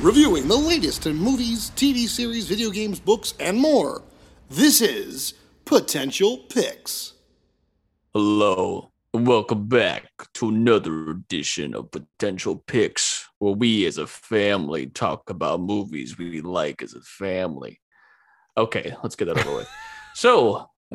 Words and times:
Reviewing 0.00 0.48
the 0.48 0.56
latest 0.56 1.04
in 1.04 1.16
movies, 1.16 1.72
TV 1.76 2.08
series, 2.08 2.46
video 2.46 2.70
games, 2.70 2.98
books, 2.98 3.34
and 3.38 3.58
more. 3.58 4.00
This 4.48 4.80
is 4.80 5.34
Potential 5.66 6.38
Picks. 6.48 7.12
Hello, 8.14 8.92
welcome 9.12 9.66
back 9.68 10.06
to 10.32 10.48
another 10.48 11.10
edition 11.10 11.74
of 11.74 11.90
Potential 11.90 12.56
Picks, 12.56 13.07
where 13.38 13.54
we 13.54 13.86
as 13.86 13.98
a 13.98 14.06
family 14.06 14.86
talk 14.86 15.30
about 15.30 15.60
movies 15.60 16.18
we 16.18 16.40
like 16.40 16.82
as 16.82 16.94
a 16.94 17.00
family. 17.00 17.80
Okay, 18.56 18.94
let's 19.02 19.16
get 19.16 19.26
that 19.26 19.38
over 19.38 19.56
with. 19.56 19.68
So, 20.14 20.68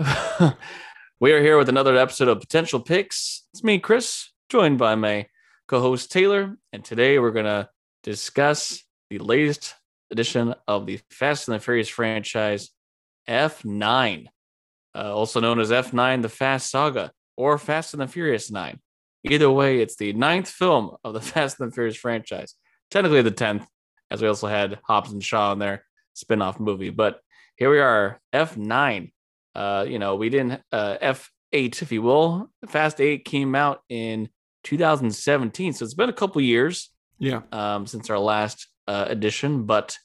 we 1.22 1.32
are 1.32 1.42
here 1.42 1.58
with 1.58 1.70
another 1.70 1.96
episode 1.96 2.28
of 2.28 2.42
Potential 2.42 2.82
Picks. 2.82 3.48
It's 3.54 3.64
me, 3.64 3.80
Chris, 3.80 4.34
joined 4.50 4.78
by 4.78 4.96
my 4.96 5.28
co 5.70 5.80
host 5.80 6.12
Taylor, 6.12 6.58
and 6.74 6.84
today 6.84 7.20
we're 7.20 7.32
going 7.32 7.46
to 7.46 7.70
discuss 8.04 8.84
the 9.10 9.20
latest 9.20 9.76
edition 10.12 10.54
of 10.68 10.86
the 10.86 11.00
Fast 11.10 11.48
and 11.48 11.56
the 11.56 11.60
Furious 11.62 11.88
franchise, 11.88 12.72
F9, 13.30 14.28
uh, 14.94 15.16
also 15.16 15.40
known 15.40 15.62
as 15.62 15.72
F9 15.72 16.22
The 16.22 16.30
Fast 16.30 16.70
Saga 16.70 17.14
or 17.38 17.58
Fast 17.58 17.94
and 17.94 18.02
the 18.02 18.08
Furious 18.08 18.52
9. 18.52 18.80
Either 19.26 19.50
way, 19.50 19.80
it's 19.80 19.96
the 19.96 20.14
ninth 20.14 20.50
film 20.50 20.96
of 21.04 21.14
the 21.14 21.22
Fast 21.32 21.60
and 21.60 21.72
the 21.72 21.74
Furious 21.74 21.96
franchise. 21.96 22.56
Technically 22.92 23.22
the 23.22 23.32
10th, 23.32 23.66
as 24.12 24.22
we 24.22 24.28
also 24.28 24.48
had 24.48 24.80
Hobbs 24.84 25.12
and 25.12 25.24
Shaw 25.24 25.54
in 25.54 25.60
their 25.60 25.86
spin-off 26.14 26.60
movie. 26.60 26.90
But 26.90 27.20
here 27.56 27.70
we 27.72 27.80
are, 27.80 28.20
F9. 28.34 29.12
Uh, 29.56 29.86
you 29.88 30.00
know, 30.00 30.16
we 30.16 30.30
didn't 30.30 30.62
uh, 30.72 30.98
F8, 31.02 31.82
if 31.82 31.92
you 31.92 32.02
will. 32.02 32.50
Fast 32.68 33.00
8 33.00 33.24
came 33.26 33.56
out 33.56 33.82
in 33.90 34.30
2017. 34.64 35.74
So 35.74 35.86
it's 35.86 35.94
been 35.94 36.10
a 36.10 36.14
couple 36.14 36.42
years 36.42 36.90
Yeah. 37.20 37.42
um, 37.52 37.86
since 37.88 38.10
our 38.10 38.20
last 38.20 38.68
uh, 38.88 39.06
edition, 39.08 39.64
but 39.66 39.98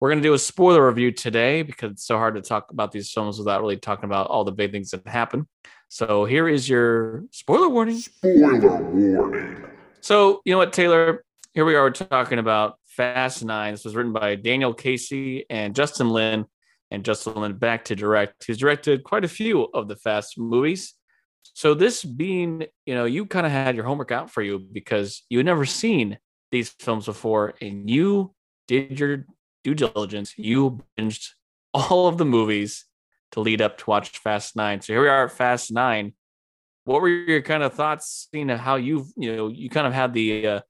we're 0.00 0.10
going 0.10 0.22
to 0.22 0.28
do 0.28 0.34
a 0.34 0.38
spoiler 0.38 0.86
review 0.86 1.10
today 1.10 1.62
because 1.62 1.92
it's 1.92 2.06
so 2.06 2.18
hard 2.18 2.34
to 2.34 2.42
talk 2.42 2.70
about 2.70 2.92
these 2.92 3.10
films 3.10 3.38
without 3.38 3.60
really 3.62 3.78
talking 3.78 4.04
about 4.04 4.26
all 4.28 4.44
the 4.44 4.52
big 4.52 4.70
things 4.72 4.90
that 4.90 5.06
happen. 5.06 5.48
So 5.88 6.24
here 6.24 6.48
is 6.48 6.68
your 6.68 7.24
spoiler 7.30 7.68
warning. 7.68 7.98
Spoiler 7.98 8.58
warning. 8.58 9.64
So, 10.00 10.40
you 10.44 10.52
know 10.52 10.58
what, 10.58 10.72
Taylor? 10.72 11.24
Here 11.54 11.64
we 11.64 11.74
are 11.74 11.84
we're 11.84 11.90
talking 11.90 12.38
about 12.38 12.78
Fast 12.86 13.44
Nine. 13.44 13.74
This 13.74 13.84
was 13.84 13.94
written 13.94 14.12
by 14.12 14.34
Daniel 14.34 14.74
Casey 14.74 15.46
and 15.48 15.74
Justin 15.74 16.10
Lin, 16.10 16.46
and 16.90 17.04
Justin 17.04 17.34
Lin 17.34 17.54
back 17.54 17.84
to 17.86 17.96
direct. 17.96 18.44
He's 18.46 18.58
directed 18.58 19.04
quite 19.04 19.24
a 19.24 19.28
few 19.28 19.62
of 19.62 19.88
the 19.88 19.96
Fast 19.96 20.38
movies. 20.38 20.94
So, 21.54 21.72
this 21.72 22.04
being, 22.04 22.66
you 22.84 22.94
know, 22.94 23.04
you 23.04 23.26
kind 23.26 23.46
of 23.46 23.52
had 23.52 23.76
your 23.76 23.84
homework 23.84 24.10
out 24.10 24.30
for 24.30 24.42
you 24.42 24.58
because 24.58 25.22
you 25.28 25.38
had 25.38 25.46
never 25.46 25.64
seen 25.64 26.18
these 26.50 26.70
films 26.80 27.06
before, 27.06 27.54
and 27.60 27.88
you 27.88 28.34
did 28.66 28.98
your 28.98 29.24
due 29.62 29.74
diligence. 29.74 30.34
You 30.36 30.80
binged 30.98 31.30
all 31.72 32.08
of 32.08 32.18
the 32.18 32.24
movies 32.24 32.85
to 33.32 33.40
lead 33.40 33.60
up 33.60 33.78
to 33.78 33.84
watch 33.90 34.18
Fast 34.18 34.56
Nine. 34.56 34.80
So, 34.80 34.92
here 34.92 35.02
we 35.02 35.08
are 35.08 35.26
at 35.26 35.32
Fast 35.32 35.72
Nine 35.72 36.12
what 36.86 37.02
were 37.02 37.08
your 37.08 37.42
kind 37.42 37.62
of 37.64 37.74
thoughts 37.74 38.28
seeing 38.32 38.48
how 38.48 38.76
you 38.76 39.06
you 39.16 39.36
know 39.36 39.48
you 39.48 39.68
kind 39.68 39.86
of 39.86 39.92
had 39.92 40.14
the 40.14 40.46
uh 40.46 40.60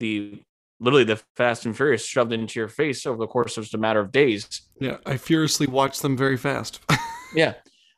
the 0.00 0.42
literally 0.80 1.04
the 1.04 1.20
fast 1.36 1.64
and 1.64 1.76
furious 1.76 2.04
shoved 2.04 2.32
into 2.32 2.58
your 2.58 2.68
face 2.68 3.06
over 3.06 3.16
the 3.18 3.26
course 3.26 3.56
of 3.56 3.64
just 3.64 3.74
a 3.74 3.78
matter 3.78 4.00
of 4.00 4.10
days 4.12 4.62
Yeah. 4.80 4.96
I 5.06 5.16
furiously 5.16 5.66
watched 5.66 6.02
them 6.02 6.16
very 6.16 6.36
fast. 6.36 6.80
yeah 7.34 7.54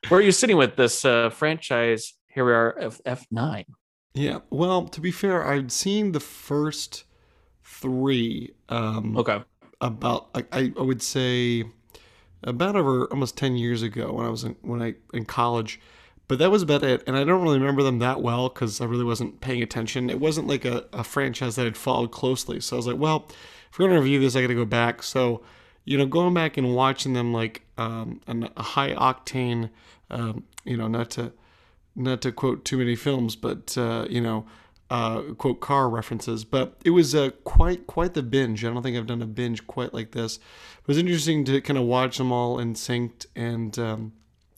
where 0.09 0.21
are 0.21 0.23
you 0.23 0.33
sitting 0.33 0.57
with 0.59 0.77
this 0.77 1.05
uh 1.05 1.31
franchise 1.31 2.13
here 2.29 2.45
we 2.45 2.53
are 2.53 2.77
F- 2.79 3.01
f9 3.05 3.65
yeah. 4.15 4.41
Well, 4.51 4.89
to 4.89 5.01
be 5.01 5.11
fair, 5.11 5.49
I'd 5.49 5.73
seen 5.73 6.13
the 6.13 6.21
first 6.21 7.05
three 7.65 8.53
um, 8.69 9.17
okay 9.17 9.43
about, 9.81 10.29
I 10.35 10.45
I 10.77 10.83
would 10.83 11.01
say, 11.01 11.65
about 12.43 12.77
over 12.77 13.07
almost 13.07 13.37
10 13.37 13.57
years 13.57 13.83
ago 13.83 14.13
when 14.13 14.27
I 14.27 14.29
was 14.29 14.45
in, 14.45 14.57
when 14.63 14.83
I 14.83 14.95
in 15.13 15.25
college. 15.25 15.81
But 16.29 16.39
that 16.39 16.51
was 16.51 16.63
about 16.63 16.83
it. 16.83 17.03
And 17.07 17.17
I 17.17 17.25
don't 17.25 17.43
really 17.43 17.59
remember 17.59 17.83
them 17.83 17.99
that 17.99 18.23
well 18.23 18.49
because 18.49 18.81
I 18.81 18.85
really 18.87 19.05
wasn't 19.05 19.41
paying 19.41 19.63
attention. 19.63 20.09
It 20.09 20.21
wasn't 20.21 20.47
like 20.47 20.65
a, 20.65 20.87
a 20.93 21.05
franchise 21.05 21.57
that 21.57 21.67
I'd 21.67 21.77
followed 21.77 22.11
closely. 22.11 22.61
So 22.61 22.77
I 22.77 22.79
was 22.79 22.87
like, 22.87 22.99
well, 22.99 23.29
if 23.71 23.79
we're 23.79 23.89
to 23.89 23.95
review 23.95 24.21
this, 24.21 24.37
I 24.37 24.41
got 24.41 24.49
to 24.49 24.55
go 24.55 24.65
back. 24.65 25.03
So, 25.03 25.43
you 25.85 25.99
know, 25.99 26.07
going 26.07 26.33
back 26.33 26.57
and 26.57 26.75
watching 26.75 27.13
them 27.13 27.33
like 27.33 27.63
um, 27.77 28.21
a 28.27 28.63
high 28.63 28.95
octane, 28.95 29.71
um, 30.11 30.45
you 30.65 30.77
know, 30.77 30.89
not 30.89 31.11
to 31.11 31.33
not 31.95 32.23
to 32.23 32.33
quote 32.33 32.65
too 32.65 32.79
many 32.79 32.97
films, 32.97 33.37
but 33.37 33.77
uh, 33.77 34.07
you 34.09 34.21
know, 34.21 34.47
uh, 34.93 35.23
quote 35.39 35.61
car 35.61 35.89
references. 35.89 36.45
But 36.45 36.77
it 36.85 36.91
was 36.91 37.15
uh, 37.15 37.31
quite 37.45 37.87
quite 37.87 38.13
the 38.13 38.23
binge. 38.23 38.63
I 38.63 38.69
don't 38.69 38.83
think 38.83 38.97
I've 38.97 39.07
done 39.07 39.23
a 39.23 39.27
binge 39.27 39.67
quite 39.67 39.95
like 39.95 40.13
this. 40.13 40.37
It 40.37 40.87
was 40.87 40.99
interesting 40.99 41.47
to 41.47 41.63
kind 41.63 41.79
of 41.79 41.85
watch 41.85 42.19
them 42.19 42.31
all 42.31 42.59
in 42.59 42.75
synced 42.75 43.25
and 43.35 43.79
um, 43.79 44.13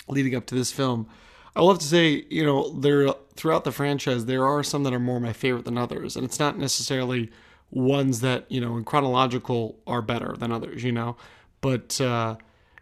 leading 0.09 0.35
up 0.35 0.47
to 0.47 0.57
this 0.57 0.73
film. 0.73 1.07
I 1.55 1.61
will 1.61 1.69
have 1.69 1.79
to 1.79 1.87
say, 1.87 2.25
you 2.31 2.45
know, 2.45 2.69
there 2.81 3.09
throughout 3.37 3.63
the 3.63 3.71
franchise, 3.71 4.27
there 4.27 4.45
are 4.45 4.65
some 4.65 4.83
that 4.83 4.93
are 4.93 4.99
more 4.99 5.21
my 5.21 5.33
favorite 5.33 5.67
than 5.67 5.79
others, 5.79 6.17
and 6.17 6.25
it's 6.25 6.41
not 6.41 6.59
necessarily 6.59 7.31
ones 7.71 8.21
that 8.21 8.51
you 8.51 8.61
know 8.61 8.77
in 8.77 8.85
chronological 8.85 9.79
are 9.87 10.03
better 10.03 10.35
than 10.37 10.51
others, 10.51 10.83
you 10.83 10.91
know. 10.91 11.17
But 11.61 12.01
uh, 12.01 12.37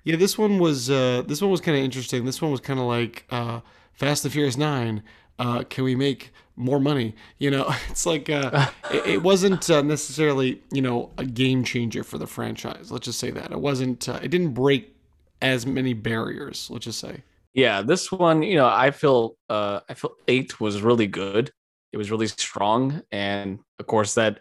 yeah, 0.05 0.17
this 0.17 0.39
one 0.39 0.59
was 0.59 0.89
uh, 0.89 1.23
this 1.27 1.43
one 1.43 1.51
was 1.51 1.61
kind 1.61 1.77
of 1.77 1.85
interesting. 1.85 2.25
This 2.25 2.41
one 2.41 2.51
was 2.51 2.61
kind 2.61 2.81
of 2.81 2.87
like 2.87 3.27
uh, 3.29 3.61
Fast 3.93 4.25
and 4.25 4.33
Furious 4.33 4.57
Nine. 4.57 5.03
Uh, 5.43 5.65
can 5.65 5.83
we 5.85 5.97
make 5.97 6.33
more 6.55 6.79
money? 6.79 7.15
You 7.39 7.51
know, 7.51 7.75
it's 7.91 8.07
like 8.07 8.31
uh, 8.31 8.71
it, 8.91 9.07
it 9.07 9.23
wasn't 9.23 9.69
uh, 9.71 9.83
necessarily 9.83 10.63
you 10.73 10.83
know 10.83 11.11
a 11.19 11.25
game 11.25 11.65
changer 11.65 12.05
for 12.05 12.19
the 12.19 12.27
franchise. 12.27 12.93
Let's 12.93 13.07
just 13.07 13.19
say 13.19 13.31
that 13.33 13.51
it 13.51 13.61
wasn't. 13.61 14.09
Uh, 14.09 14.21
it 14.23 14.29
didn't 14.29 14.55
break 14.55 14.95
as 15.41 15.67
many 15.67 15.95
barriers. 15.95 16.69
Let's 16.71 16.85
just 16.85 17.01
say. 17.01 17.23
yeah 17.55 17.83
this 17.83 18.11
one 18.11 18.43
you 18.43 18.57
know 18.57 18.67
i 18.67 18.91
feel 18.91 19.37
uh 19.51 19.81
i 19.89 19.95
feel 19.95 20.13
eight 20.29 20.61
was 20.61 20.81
really 20.81 21.07
good 21.07 21.51
it 21.93 21.99
was 21.99 22.11
really 22.11 22.27
strong 22.27 23.03
and 23.13 23.59
of 23.79 23.87
course 23.87 24.15
that 24.15 24.41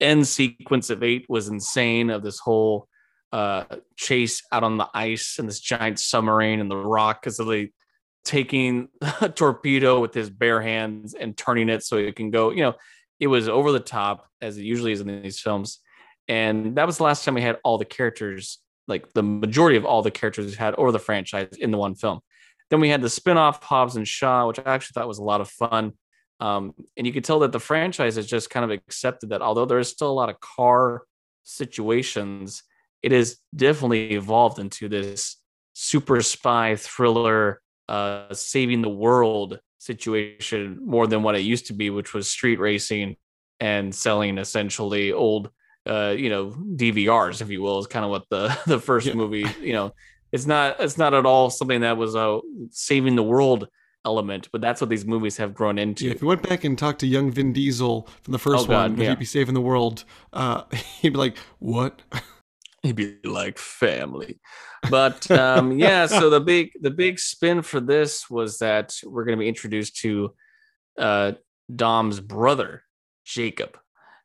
end 0.00 0.26
sequence 0.26 0.90
of 0.90 1.02
eight 1.02 1.26
was 1.28 1.48
insane 1.48 2.10
of 2.10 2.22
this 2.22 2.38
whole 2.38 2.86
uh 3.32 3.64
chase 3.96 4.42
out 4.52 4.62
on 4.62 4.76
the 4.76 4.88
ice 4.94 5.38
and 5.38 5.48
this 5.48 5.60
giant 5.60 5.98
submarine 5.98 6.60
and 6.60 6.70
the 6.70 6.76
rock 6.76 7.26
is 7.26 7.38
really 7.38 7.72
taking 8.24 8.88
a 9.20 9.28
torpedo 9.28 10.00
with 10.00 10.14
his 10.14 10.30
bare 10.30 10.60
hands 10.60 11.14
and 11.14 11.36
turning 11.36 11.68
it 11.68 11.82
so 11.82 11.96
it 11.96 12.16
can 12.16 12.30
go 12.30 12.50
you 12.50 12.62
know 12.62 12.74
it 13.20 13.26
was 13.26 13.48
over 13.48 13.72
the 13.72 13.80
top 13.80 14.26
as 14.40 14.58
it 14.58 14.62
usually 14.62 14.92
is 14.92 15.00
in 15.00 15.22
these 15.22 15.40
films 15.40 15.78
and 16.28 16.76
that 16.76 16.86
was 16.86 16.98
the 16.98 17.02
last 17.02 17.24
time 17.24 17.34
we 17.34 17.42
had 17.42 17.58
all 17.64 17.78
the 17.78 17.84
characters 17.84 18.58
like 18.86 19.12
the 19.14 19.22
majority 19.22 19.76
of 19.76 19.84
all 19.84 20.02
the 20.02 20.10
characters 20.10 20.46
we 20.46 20.52
had 20.56 20.74
over 20.74 20.92
the 20.92 20.98
franchise 20.98 21.48
in 21.58 21.70
the 21.70 21.78
one 21.78 21.94
film 21.94 22.20
then 22.70 22.80
we 22.80 22.88
had 22.88 23.02
the 23.02 23.10
spin-off 23.10 23.62
Hobbs 23.62 23.96
and 23.96 24.06
Shaw, 24.06 24.46
which 24.46 24.58
I 24.58 24.74
actually 24.74 24.94
thought 24.94 25.08
was 25.08 25.18
a 25.18 25.24
lot 25.24 25.40
of 25.40 25.48
fun. 25.48 25.92
Um, 26.40 26.74
and 26.96 27.06
you 27.06 27.12
could 27.12 27.24
tell 27.24 27.40
that 27.40 27.52
the 27.52 27.60
franchise 27.60 28.16
has 28.16 28.26
just 28.26 28.50
kind 28.50 28.64
of 28.64 28.70
accepted 28.70 29.30
that 29.30 29.42
although 29.42 29.64
there 29.64 29.78
is 29.78 29.88
still 29.88 30.10
a 30.10 30.12
lot 30.12 30.28
of 30.28 30.40
car 30.40 31.02
situations, 31.44 32.62
it 33.02 33.12
has 33.12 33.36
definitely 33.54 34.14
evolved 34.14 34.58
into 34.58 34.88
this 34.88 35.36
super 35.74 36.20
spy 36.22 36.76
thriller, 36.76 37.60
uh, 37.88 38.32
saving 38.32 38.82
the 38.82 38.88
world 38.88 39.60
situation 39.78 40.78
more 40.84 41.06
than 41.06 41.22
what 41.22 41.34
it 41.36 41.40
used 41.42 41.66
to 41.66 41.72
be, 41.74 41.90
which 41.90 42.14
was 42.14 42.30
street 42.30 42.58
racing 42.58 43.16
and 43.60 43.94
selling 43.94 44.38
essentially 44.38 45.12
old, 45.12 45.50
uh, 45.86 46.14
you 46.16 46.30
know, 46.30 46.50
DVRs, 46.50 47.40
if 47.42 47.50
you 47.50 47.62
will, 47.62 47.78
is 47.78 47.86
kind 47.86 48.04
of 48.04 48.10
what 48.10 48.24
the 48.30 48.56
the 48.66 48.78
first 48.80 49.06
Yeah. 49.06 49.14
movie, 49.14 49.46
you 49.60 49.72
know, 49.74 49.92
it's 50.32 50.46
not 50.46 50.80
it's 50.80 50.98
not 50.98 51.14
at 51.14 51.26
all 51.26 51.50
something 51.50 51.82
that 51.82 51.96
was 51.96 52.14
a 52.14 52.40
saving 52.70 53.16
the 53.16 53.22
world 53.22 53.68
element, 54.06 54.48
but 54.52 54.60
that's 54.60 54.80
what 54.80 54.90
these 54.90 55.06
movies 55.06 55.36
have 55.38 55.54
grown 55.54 55.78
into. 55.78 56.06
Yeah, 56.06 56.12
if 56.12 56.22
you 56.22 56.28
went 56.28 56.42
back 56.42 56.64
and 56.64 56.76
talked 56.78 57.00
to 57.00 57.06
young 57.06 57.30
Vin 57.30 57.52
Diesel 57.52 58.08
from 58.22 58.32
the 58.32 58.38
first 58.38 58.64
Oh, 58.64 58.68
God, 58.68 58.92
one, 58.92 59.00
yeah. 59.00 59.10
he'd 59.10 59.18
be 59.18 59.24
saving 59.24 59.54
the 59.54 59.60
world, 59.62 60.04
uh, 60.32 60.64
he'd 61.00 61.10
be 61.10 61.18
like, 61.18 61.36
"What?" 61.58 62.02
He'd 62.84 62.96
be 62.96 63.16
like 63.24 63.58
family. 63.58 64.38
But 64.90 65.30
um, 65.30 65.78
yeah, 65.78 66.06
so 66.06 66.28
the 66.28 66.40
big 66.40 66.72
the 66.80 66.90
big 66.90 67.18
spin 67.18 67.62
for 67.62 67.80
this 67.80 68.28
was 68.28 68.58
that 68.58 68.94
we're 69.04 69.24
going 69.24 69.38
to 69.38 69.42
be 69.42 69.48
introduced 69.48 69.96
to 70.02 70.34
uh, 70.98 71.32
Dom's 71.74 72.20
brother, 72.20 72.82
Jakob. 73.24 73.78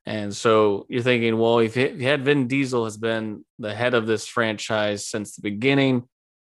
And 0.06 0.36
so 0.36 0.86
you're 0.90 1.04
thinking, 1.04 1.38
well, 1.38 1.60
if 1.60 1.78
you 1.78 2.00
had 2.00 2.26
Vin 2.26 2.48
Diesel 2.48 2.84
has 2.84 2.98
been 2.98 3.46
the 3.60 3.74
head 3.74 3.94
of 3.94 4.08
this 4.08 4.28
franchise 4.28 5.08
since 5.08 5.36
the 5.36 5.42
beginning, 5.42 6.08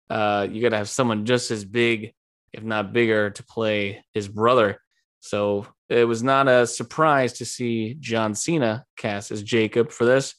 uh, 0.10 0.48
you 0.50 0.62
got 0.62 0.70
to 0.70 0.78
have 0.78 0.90
someone 0.90 1.26
just 1.26 1.52
as 1.52 1.66
big, 1.66 2.14
if 2.54 2.64
not 2.64 2.94
bigger, 2.94 3.30
to 3.32 3.44
play 3.44 4.04
his 4.14 4.28
brother. 4.28 4.80
So 5.20 5.68
it 5.90 6.08
was 6.08 6.24
not 6.24 6.48
a 6.48 6.66
surprise 6.66 7.34
to 7.34 7.46
see 7.46 7.96
John 8.00 8.34
Cena 8.34 8.86
cast 8.98 9.30
as 9.32 9.44
Jakob 9.44 9.92
for 9.92 10.06
this. 10.06 10.36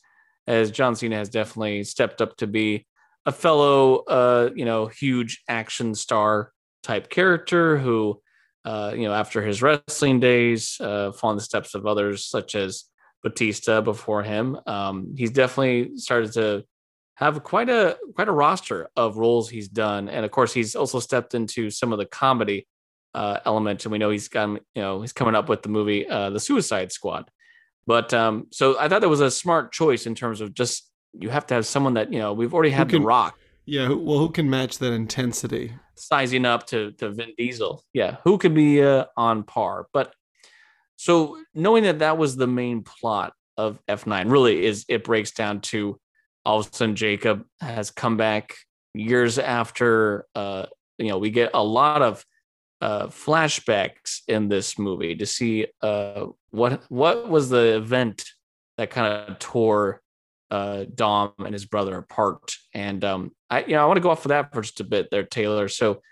As 0.50 0.72
John 0.72 0.96
Cena 0.96 1.16
has 1.16 1.28
definitely 1.28 1.84
stepped 1.84 2.20
up 2.20 2.36
to 2.38 2.48
be 2.48 2.84
a 3.24 3.30
fellow, 3.30 3.98
uh, 4.08 4.50
you 4.56 4.64
know, 4.64 4.86
huge 4.86 5.42
action 5.48 5.94
star 5.94 6.52
type 6.82 7.08
character 7.08 7.78
who, 7.78 8.20
uh, 8.64 8.92
you 8.96 9.04
know, 9.04 9.14
after 9.14 9.42
his 9.42 9.62
wrestling 9.62 10.18
days, 10.18 10.76
uh, 10.80 11.12
following 11.12 11.36
the 11.36 11.44
steps 11.44 11.76
of 11.76 11.86
others 11.86 12.26
such 12.26 12.56
as 12.56 12.84
Batista 13.22 13.80
before 13.80 14.24
him, 14.24 14.58
um, 14.66 15.14
he's 15.16 15.30
definitely 15.30 15.96
started 15.96 16.32
to 16.32 16.64
have 17.14 17.44
quite 17.44 17.68
a 17.68 17.96
quite 18.16 18.28
a 18.28 18.32
roster 18.32 18.88
of 18.96 19.18
roles 19.18 19.48
he's 19.48 19.68
done, 19.68 20.08
and 20.08 20.24
of 20.24 20.32
course, 20.32 20.52
he's 20.52 20.74
also 20.74 20.98
stepped 20.98 21.34
into 21.34 21.70
some 21.70 21.92
of 21.92 21.98
the 21.98 22.06
comedy 22.06 22.66
uh, 23.14 23.38
element, 23.44 23.84
and 23.84 23.92
we 23.92 23.98
know 23.98 24.10
he's 24.10 24.28
got 24.28 24.48
you 24.48 24.82
know 24.82 25.00
he's 25.00 25.12
coming 25.12 25.36
up 25.36 25.48
with 25.48 25.62
the 25.62 25.68
movie 25.68 26.08
uh, 26.08 26.30
The 26.30 26.40
Suicide 26.40 26.90
Squad. 26.90 27.30
But 27.86 28.12
um, 28.14 28.46
so 28.52 28.78
I 28.78 28.88
thought 28.88 29.00
that 29.00 29.08
was 29.08 29.20
a 29.20 29.30
smart 29.30 29.72
choice 29.72 30.06
in 30.06 30.14
terms 30.14 30.40
of 30.40 30.54
just 30.54 30.88
you 31.12 31.28
have 31.30 31.46
to 31.46 31.54
have 31.54 31.66
someone 31.66 31.94
that 31.94 32.12
you 32.12 32.18
know 32.18 32.32
we've 32.32 32.54
already 32.54 32.70
had 32.70 32.88
can- 32.88 33.00
The 33.02 33.06
Rock 33.06 33.38
Yeah, 33.66 33.86
who- 33.86 33.98
well, 33.98 34.18
who 34.18 34.30
can 34.30 34.48
match 34.48 34.78
that 34.78 34.92
intensity? 34.92 35.72
sizing 35.96 36.46
up 36.46 36.66
to 36.68 36.92
to 36.92 37.10
Vin 37.10 37.32
Diesel. 37.36 37.82
Yeah, 37.92 38.16
who 38.24 38.38
could 38.38 38.54
be 38.54 38.82
uh, 38.82 39.04
on 39.16 39.42
par? 39.42 39.86
But 39.92 40.14
so 40.96 41.38
knowing 41.54 41.82
that 41.84 41.98
that 41.98 42.16
was 42.18 42.36
the 42.36 42.46
main 42.46 42.82
plot 42.82 43.32
of 43.56 43.78
F9 43.88 44.30
really 44.30 44.64
is 44.64 44.84
it 44.88 45.04
breaks 45.04 45.32
down 45.32 45.60
to 45.60 45.98
all 46.46 46.60
of 46.60 46.68
a 46.72 46.74
sudden 46.74 46.96
Jakob 46.96 47.44
has 47.60 47.90
come 47.90 48.16
back 48.16 48.54
years 48.94 49.38
after 49.38 50.24
uh 50.34 50.66
you 50.98 51.08
know 51.08 51.18
we 51.18 51.30
get 51.30 51.50
a 51.54 51.62
lot 51.62 52.00
of 52.02 52.24
uh 52.80 53.06
flashbacks 53.08 54.20
in 54.28 54.48
this 54.48 54.78
movie 54.78 55.14
to 55.16 55.26
see 55.26 55.66
uh 55.82 56.26
what 56.50 56.82
what 56.88 57.28
was 57.28 57.48
the 57.48 57.76
event 57.76 58.24
that 58.78 58.90
kind 58.90 59.28
of 59.28 59.38
tore 59.38 60.00
uh 60.50 60.84
Dom 60.94 61.32
and 61.38 61.52
his 61.52 61.66
brother 61.66 61.98
apart? 61.98 62.54
And 62.74 63.04
um 63.04 63.32
I 63.48 63.64
you 63.64 63.72
know 63.72 63.82
I 63.82 63.86
want 63.86 63.96
to 63.96 64.02
go 64.02 64.10
off 64.10 64.24
of 64.24 64.30
that 64.30 64.52
for 64.52 64.62
just 64.62 64.80
a 64.80 64.84
bit 64.84 65.10
there 65.10 65.24
Taylor. 65.24 65.68
So 65.68 66.02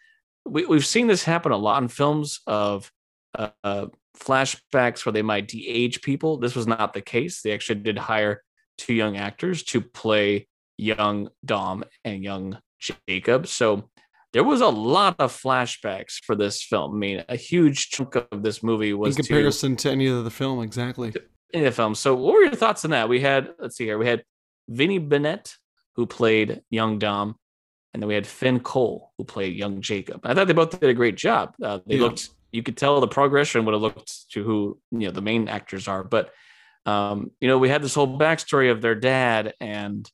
we, 0.45 0.67
we've 0.67 0.87
seen 0.87 1.07
this 1.07 1.25
happen 1.25 1.53
a 1.53 1.57
lot 1.57 1.83
in 1.83 1.89
films 1.89 2.41
of 2.47 2.91
uh, 3.35 3.87
flashbacks 4.17 5.05
where 5.05 5.13
they 5.13 5.23
might 5.23 5.49
de-age 5.49 6.03
people. 6.03 6.39
This 6.39 6.57
was 6.57 6.67
not 6.67 6.93
the 6.93 7.01
case. 7.01 7.43
They 7.43 7.53
actually 7.53 7.81
did 7.81 7.99
hire 7.99 8.43
two 8.77 8.95
young 8.95 9.17
actors 9.17 9.63
to 9.65 9.81
play 9.81 10.49
young 10.77 11.29
Dom 11.45 11.85
and 12.05 12.23
young 12.23 12.59
Jakob. 12.81 13.47
So 13.47 13.91
there 14.39 14.45
was 14.45 14.61
a 14.61 14.69
lot 14.69 15.17
of 15.19 15.33
flashbacks 15.33 16.23
for 16.25 16.37
this 16.37 16.63
film. 16.63 16.95
I 16.95 16.97
mean, 16.97 17.25
a 17.29 17.35
huge 17.35 17.91
chunk 17.91 18.15
of 18.15 18.41
this 18.41 18.63
movie 18.63 18.95
was 18.95 19.17
to, 19.17 19.23
comparison 19.25 19.75
to 19.79 19.91
any 19.91 20.07
of 20.07 20.23
the 20.23 20.31
film, 20.31 20.63
exactly. 20.63 21.13
in 21.53 21.65
the 21.65 21.73
film. 21.73 21.97
So 21.97 22.15
what 22.15 22.35
were 22.35 22.43
your 22.45 22.55
thoughts 22.55 22.85
on 22.85 22.93
that? 22.93 23.09
We 23.09 23.19
had, 23.21 23.49
let's 23.59 23.77
see 23.77 23.87
here, 23.87 23.99
we 23.99 24.07
had 24.07 24.23
Vinnie 24.69 25.01
Bennett, 25.01 25.57
who 25.97 26.07
played 26.07 26.63
young 26.71 27.01
Dom, 27.01 27.35
and 27.93 28.01
then 28.01 28.07
we 28.07 28.15
had 28.15 28.29
Finn 28.29 28.61
Cole, 28.61 29.13
who 29.19 29.25
played 29.25 29.57
young 29.57 29.81
Jakob. 29.81 30.21
I 30.23 30.35
thought 30.35 30.47
they 30.47 30.53
both 30.53 30.79
did 30.79 30.89
a 30.89 30.95
great 30.95 31.17
job. 31.17 31.57
Uh, 31.61 31.81
they 31.85 31.97
Yeah. 31.97 32.03
looked, 32.03 32.29
you 32.53 32.63
could 32.63 32.77
tell 32.77 33.01
the 33.01 33.09
progression 33.09 33.65
would 33.65 33.73
have 33.73 33.83
looked 33.83 34.31
to 34.35 34.45
who, 34.45 34.79
you 34.93 35.09
know, 35.09 35.11
the 35.11 35.21
main 35.21 35.49
actors 35.49 35.89
are. 35.89 36.05
But, 36.05 36.31
um, 36.87 37.33
you 37.41 37.49
know, 37.49 37.59
we 37.59 37.71
had 37.71 37.83
this 37.83 37.97
whole 37.97 38.17
backstory 38.17 38.71
of 38.71 38.83
their 38.83 38.95
dad 38.95 39.55
and, 39.61 40.09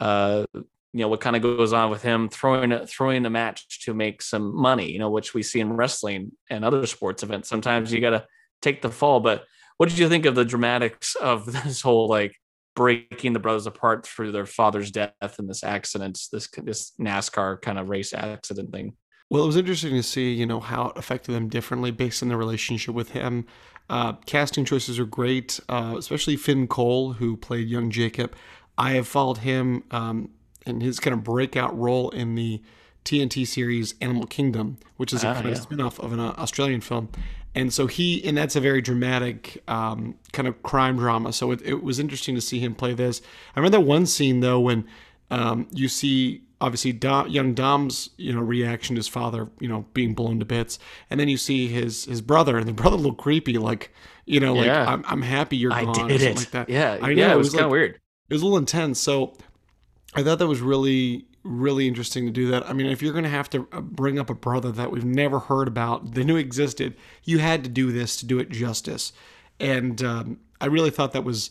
uh, 0.00 0.46
you 0.92 1.00
know, 1.00 1.08
what 1.08 1.20
kind 1.20 1.36
of 1.36 1.42
goes 1.42 1.72
on 1.72 1.90
with 1.90 2.02
him 2.02 2.28
throwing 2.28 2.72
a, 2.72 2.86
throwing 2.86 3.24
a 3.24 3.30
match 3.30 3.80
to 3.84 3.94
make 3.94 4.20
some 4.20 4.54
money, 4.54 4.90
you 4.90 4.98
know, 4.98 5.10
which 5.10 5.32
we 5.32 5.42
see 5.42 5.60
in 5.60 5.72
wrestling 5.72 6.32
and 6.50 6.64
other 6.64 6.86
sports 6.86 7.22
events. 7.22 7.48
Sometimes 7.48 7.92
you 7.92 8.00
got 8.00 8.10
to 8.10 8.26
take 8.60 8.82
the 8.82 8.90
fall. 8.90 9.20
But 9.20 9.44
what 9.78 9.88
did 9.88 9.98
you 9.98 10.08
think 10.08 10.26
of 10.26 10.34
the 10.34 10.44
dramatics 10.44 11.14
of 11.14 11.46
this 11.64 11.80
whole 11.80 12.08
like 12.08 12.36
breaking 12.74 13.32
the 13.32 13.38
brothers 13.38 13.66
apart 13.66 14.06
through 14.06 14.32
their 14.32 14.46
father's 14.46 14.90
death 14.90 15.38
and 15.38 15.48
this 15.48 15.64
accident, 15.64 16.20
this 16.30 16.48
this 16.62 16.92
NASCAR 17.00 17.60
kind 17.62 17.78
of 17.78 17.88
race 17.88 18.12
accident 18.12 18.70
thing? 18.72 18.94
Well, 19.30 19.44
it 19.44 19.46
was 19.46 19.56
interesting 19.56 19.92
to 19.92 20.02
see, 20.02 20.32
you 20.32 20.44
know, 20.44 20.60
how 20.60 20.88
it 20.88 20.98
affected 20.98 21.32
them 21.32 21.48
differently 21.48 21.90
based 21.90 22.22
on 22.22 22.28
their 22.28 22.36
relationship 22.36 22.94
with 22.94 23.12
him. 23.12 23.46
Uh, 23.88 24.12
casting 24.26 24.66
choices 24.66 24.98
are 24.98 25.06
great, 25.06 25.58
uh, 25.70 25.94
especially 25.96 26.36
Finn 26.36 26.66
Cole, 26.66 27.14
who 27.14 27.38
played 27.38 27.66
young 27.66 27.90
Jakob. 27.90 28.34
I 28.76 28.92
have 28.92 29.08
followed 29.08 29.38
him 29.38 29.84
um, 29.90 30.30
in 30.66 30.80
his 30.80 31.00
kind 31.00 31.14
of 31.14 31.24
breakout 31.24 31.76
role 31.78 32.10
in 32.10 32.34
the 32.34 32.62
TNT 33.04 33.46
series 33.46 33.94
Animal 34.00 34.26
Kingdom, 34.26 34.78
which 34.96 35.12
is 35.12 35.24
a 35.24 35.28
Ah, 35.28 35.34
kind 35.34 35.46
of 35.48 35.54
yeah. 35.54 35.60
spin-off 35.60 35.98
of 35.98 36.12
an 36.12 36.20
uh, 36.20 36.34
Australian 36.38 36.80
film. 36.80 37.08
And 37.54 37.72
so 37.74 37.86
he, 37.86 38.24
and 38.24 38.36
that's 38.38 38.56
a 38.56 38.60
very 38.60 38.80
dramatic 38.80 39.62
um, 39.68 40.14
kind 40.32 40.46
of 40.48 40.62
crime 40.62 40.96
drama. 40.96 41.32
So 41.32 41.50
it, 41.50 41.60
it 41.62 41.82
was 41.82 41.98
interesting 41.98 42.34
to 42.36 42.40
see 42.40 42.60
him 42.60 42.74
play 42.74 42.94
this. 42.94 43.20
I 43.54 43.60
remember 43.60 43.76
that 43.78 43.84
one 43.84 44.06
scene 44.06 44.40
though 44.40 44.60
when 44.60 44.86
um, 45.30 45.66
you 45.72 45.88
see 45.88 46.42
obviously 46.60 46.92
Dom, 46.92 47.28
young 47.28 47.54
Dom's 47.54 48.10
you 48.16 48.32
know 48.32 48.40
reaction 48.40 48.94
to 48.94 49.00
his 49.00 49.08
father 49.08 49.48
you 49.58 49.66
know 49.68 49.84
being 49.94 50.14
blown 50.14 50.38
to 50.38 50.44
bits, 50.46 50.78
and 51.10 51.18
then 51.18 51.28
you 51.28 51.36
see 51.36 51.66
his 51.68 52.04
his 52.06 52.22
brother, 52.22 52.56
and 52.56 52.66
the 52.68 52.72
brother 52.72 52.96
looked 52.96 53.18
creepy, 53.18 53.58
like 53.58 53.92
you 54.24 54.38
know 54.40 54.54
like 54.54 54.66
Yeah. 54.66 54.86
I'm, 54.88 55.04
I'm 55.06 55.22
happy 55.22 55.56
you're 55.56 55.72
I 55.72 55.84
gone, 55.84 56.06
or 56.06 56.08
did 56.08 56.20
something 56.20 56.30
it. 56.32 56.36
like 56.38 56.50
that. 56.52 56.68
Yeah, 56.70 56.98
I 57.02 57.10
yeah, 57.10 57.28
know, 57.28 57.34
it 57.34 57.38
was, 57.38 57.50
kind 57.50 57.64
of 57.64 57.66
like- 57.66 57.72
weird. 57.72 57.90
it 58.30 58.34
was 58.34 58.40
a 58.42 58.44
little 58.44 58.58
intense. 58.58 58.98
So 59.00 59.34
I 60.14 60.22
thought 60.22 60.38
that 60.38 60.46
was 60.46 60.60
really, 60.60 61.26
really 61.42 61.88
interesting 61.88 62.26
to 62.26 62.32
do 62.32 62.48
that. 62.50 62.68
I 62.68 62.72
mean, 62.72 62.86
if 62.86 63.02
you're 63.02 63.12
going 63.12 63.24
to 63.24 63.30
have 63.30 63.50
to 63.50 63.66
uh, 63.72 63.80
bring 63.80 64.18
up 64.18 64.30
a 64.30 64.34
brother 64.34 64.70
that 64.72 64.90
we've 64.90 65.04
never 65.04 65.38
heard 65.38 65.68
about, 65.68 66.14
they 66.14 66.24
knew 66.24 66.36
existed, 66.36 66.96
you 67.24 67.38
had 67.38 67.64
to 67.64 67.70
do 67.70 67.92
this 67.92 68.16
to 68.16 68.26
do 68.26 68.38
it 68.38 68.50
justice. 68.50 69.12
And 69.58 70.02
um, 70.02 70.40
I 70.60 70.66
really 70.66 70.90
thought 70.90 71.12
that 71.12 71.24
was 71.24 71.50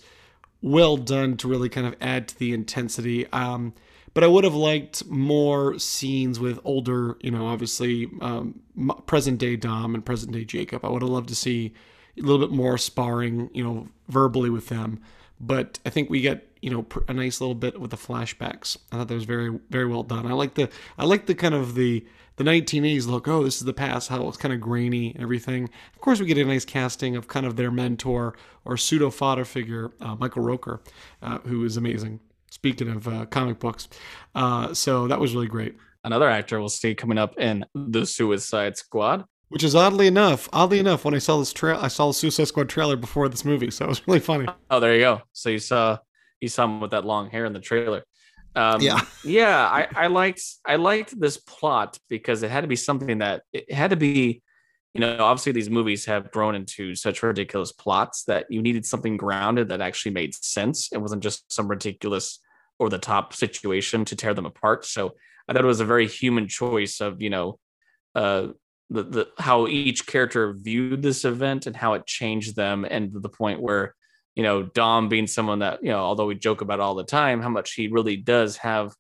well 0.62 0.96
done 0.98 1.38
to 1.38 1.48
really 1.48 1.70
kind 1.70 1.88
of 1.88 1.96
add 2.00 2.28
to 2.28 2.38
the 2.38 2.54
intensity. 2.54 3.26
Um, 3.32 3.74
but 4.14 4.24
I 4.24 4.28
would 4.28 4.44
have 4.44 4.54
liked 4.54 5.06
more 5.08 5.80
scenes 5.80 6.40
with 6.40 6.60
older, 6.64 7.18
you 7.22 7.32
know, 7.32 7.48
obviously 7.48 8.10
um, 8.22 8.60
present 9.06 9.40
day 9.40 9.56
Dom 9.56 9.96
and 9.96 10.06
present 10.06 10.34
day 10.34 10.44
Jakob. 10.44 10.84
I 10.86 10.90
would 10.90 11.02
have 11.02 11.10
loved 11.10 11.30
to 11.30 11.36
see 11.36 11.74
a 12.18 12.22
little 12.22 12.46
bit 12.46 12.54
more 12.56 12.78
sparring, 12.78 13.50
you 13.54 13.64
know, 13.64 13.88
verbally 14.10 14.50
with 14.50 14.68
them. 14.68 15.00
But 15.40 15.80
I 15.86 15.90
think 15.90 16.10
we 16.10 16.22
get, 16.22 16.51
you 16.62 16.70
know, 16.70 16.86
a 17.08 17.14
nice 17.14 17.42
little 17.42 17.56
bit 17.56 17.80
with 17.80 17.92
the 17.92 17.98
flashbacks. 17.98 18.78
I 18.92 18.98
thought 18.98 19.08
that 19.08 19.14
was 19.14 19.26
very, 19.26 19.60
very 19.70 19.88
well 19.88 20.04
done. 20.04 20.28
I 20.28 20.34
like 20.34 20.54
the, 20.54 20.70
I 20.98 21.06
like 21.06 21.26
the 21.26 21.36
kind 21.36 21.56
of 21.56 21.76
the 21.76 22.06
the 22.38 22.44
1980s 22.44 23.08
look. 23.08 23.28
Oh, 23.28 23.44
this 23.44 23.58
is 23.58 23.66
the 23.66 23.74
past. 23.74 24.10
How 24.10 24.28
it's 24.28 24.38
kind 24.38 24.54
of 24.54 24.62
grainy 24.62 25.14
and 25.14 25.22
everything. 25.22 25.70
Of 25.94 26.02
course, 26.02 26.20
we 26.20 26.26
get 26.26 26.38
a 26.38 26.46
nice 26.46 26.66
casting 26.66 27.16
of 27.16 27.28
kind 27.28 27.46
of 27.46 27.56
their 27.56 27.72
mentor 27.72 28.36
or 28.66 28.78
pseudo 28.78 29.10
father 29.10 29.46
figure, 29.46 29.92
uh, 30.00 30.16
Michael 30.16 30.44
Rooker, 30.44 30.80
uh, 31.22 31.40
who 31.40 31.64
is 31.66 31.78
amazing. 31.78 32.20
Speaking 32.50 32.90
of 32.90 33.08
uh, 33.08 33.26
comic 33.28 33.60
books, 33.60 33.88
uh, 34.36 34.74
so 34.74 35.08
that 35.08 35.20
was 35.20 35.34
really 35.34 35.48
great. 35.48 35.76
Another 36.04 36.30
actor 36.30 36.60
we'll 36.60 36.70
see 36.70 36.96
coming 36.96 37.18
up 37.18 37.38
in 37.40 37.66
the 37.74 38.06
Suicide 38.06 38.76
Squad. 38.76 39.26
Which 39.50 39.64
is 39.64 39.76
oddly 39.76 40.08
enough, 40.08 40.50
oddly 40.52 40.80
enough, 40.80 41.06
when 41.06 41.14
I 41.14 41.20
saw 41.20 41.38
this 41.38 41.54
trail, 41.54 41.78
I 41.82 41.90
saw 41.90 42.08
the 42.08 42.14
Suicide 42.14 42.48
Squad 42.48 42.70
trailer 42.70 42.96
before 42.96 43.30
this 43.30 43.46
movie, 43.46 43.70
so 43.72 43.86
it 43.86 43.90
was 43.90 44.08
really 44.08 44.20
funny. 44.20 44.48
Oh, 44.70 44.80
there 44.80 44.94
you 44.94 45.02
go. 45.02 45.22
So 45.34 45.50
you 45.50 45.60
saw 45.60 46.00
you 46.42 46.50
saw 46.50 46.66
him 46.66 46.82
with 46.82 46.92
that 46.92 47.06
long 47.06 47.30
hair 47.30 47.46
in 47.46 47.54
the 47.54 47.60
trailer. 47.60 48.04
Um, 48.56 48.82
Yeah. 48.82 49.02
yeah. 49.24 49.66
I, 49.68 49.88
I 49.96 50.08
liked 50.08 50.44
I 50.66 50.76
liked 50.76 51.18
this 51.20 51.38
plot 51.38 51.98
because 52.10 52.44
it 52.44 52.52
had 52.52 52.62
to 52.62 52.68
be 52.68 52.76
something 52.76 53.20
that 53.20 53.44
it 53.54 53.72
had 53.72 53.92
to 53.92 53.96
be, 53.96 54.42
you 54.94 55.02
know, 55.02 55.18
obviously 55.20 55.54
these 55.54 55.70
movies 55.70 56.06
have 56.06 56.32
grown 56.32 56.56
into 56.56 56.96
such 56.96 57.24
ridiculous 57.24 57.72
plots 57.72 58.24
that 58.26 58.48
you 58.50 58.62
needed 58.62 58.86
something 58.86 59.16
grounded 59.16 59.70
that 59.70 59.80
actually 59.80 60.12
made 60.12 60.34
sense. 60.36 60.90
It 60.92 60.98
wasn't 60.98 61.24
just 61.24 61.52
some 61.52 61.68
ridiculous 61.68 62.40
or 62.80 62.90
the 62.90 62.98
top 62.98 63.34
situation 63.34 64.04
to 64.06 64.16
tear 64.16 64.34
them 64.34 64.46
apart. 64.46 64.86
So 64.86 65.14
I 65.48 65.54
thought 65.54 65.64
it 65.64 65.68
was 65.68 65.82
a 65.82 65.86
very 65.86 66.08
human 66.08 66.48
choice 66.48 67.00
of 67.00 67.22
you 67.22 67.30
know, 67.30 67.60
uh, 68.16 68.48
the 68.90 69.04
the 69.04 69.28
how 69.38 69.68
each 69.68 70.06
character 70.06 70.54
viewed 70.54 71.02
this 71.02 71.24
event 71.24 71.68
and 71.68 71.76
how 71.76 71.94
it 71.94 72.06
changed 72.06 72.56
them, 72.56 72.86
and 72.90 73.14
to 73.14 73.20
the 73.20 73.30
point 73.30 73.62
where 73.62 73.96
you 74.36 74.44
know, 74.44 74.64
Dom 74.64 75.10
being 75.10 75.28
someone 75.28 75.60
that, 75.60 75.84
you 75.84 75.90
know, 75.90 76.00
although 76.00 76.28
we 76.28 76.36
joke 76.36 76.62
about 76.62 76.80
all 76.80 76.96
the 76.96 77.04
time, 77.04 77.42
how 77.42 77.50
much 77.50 77.74
he 77.74 77.88
really 77.88 78.18
does 78.18 78.58
have 78.58 78.94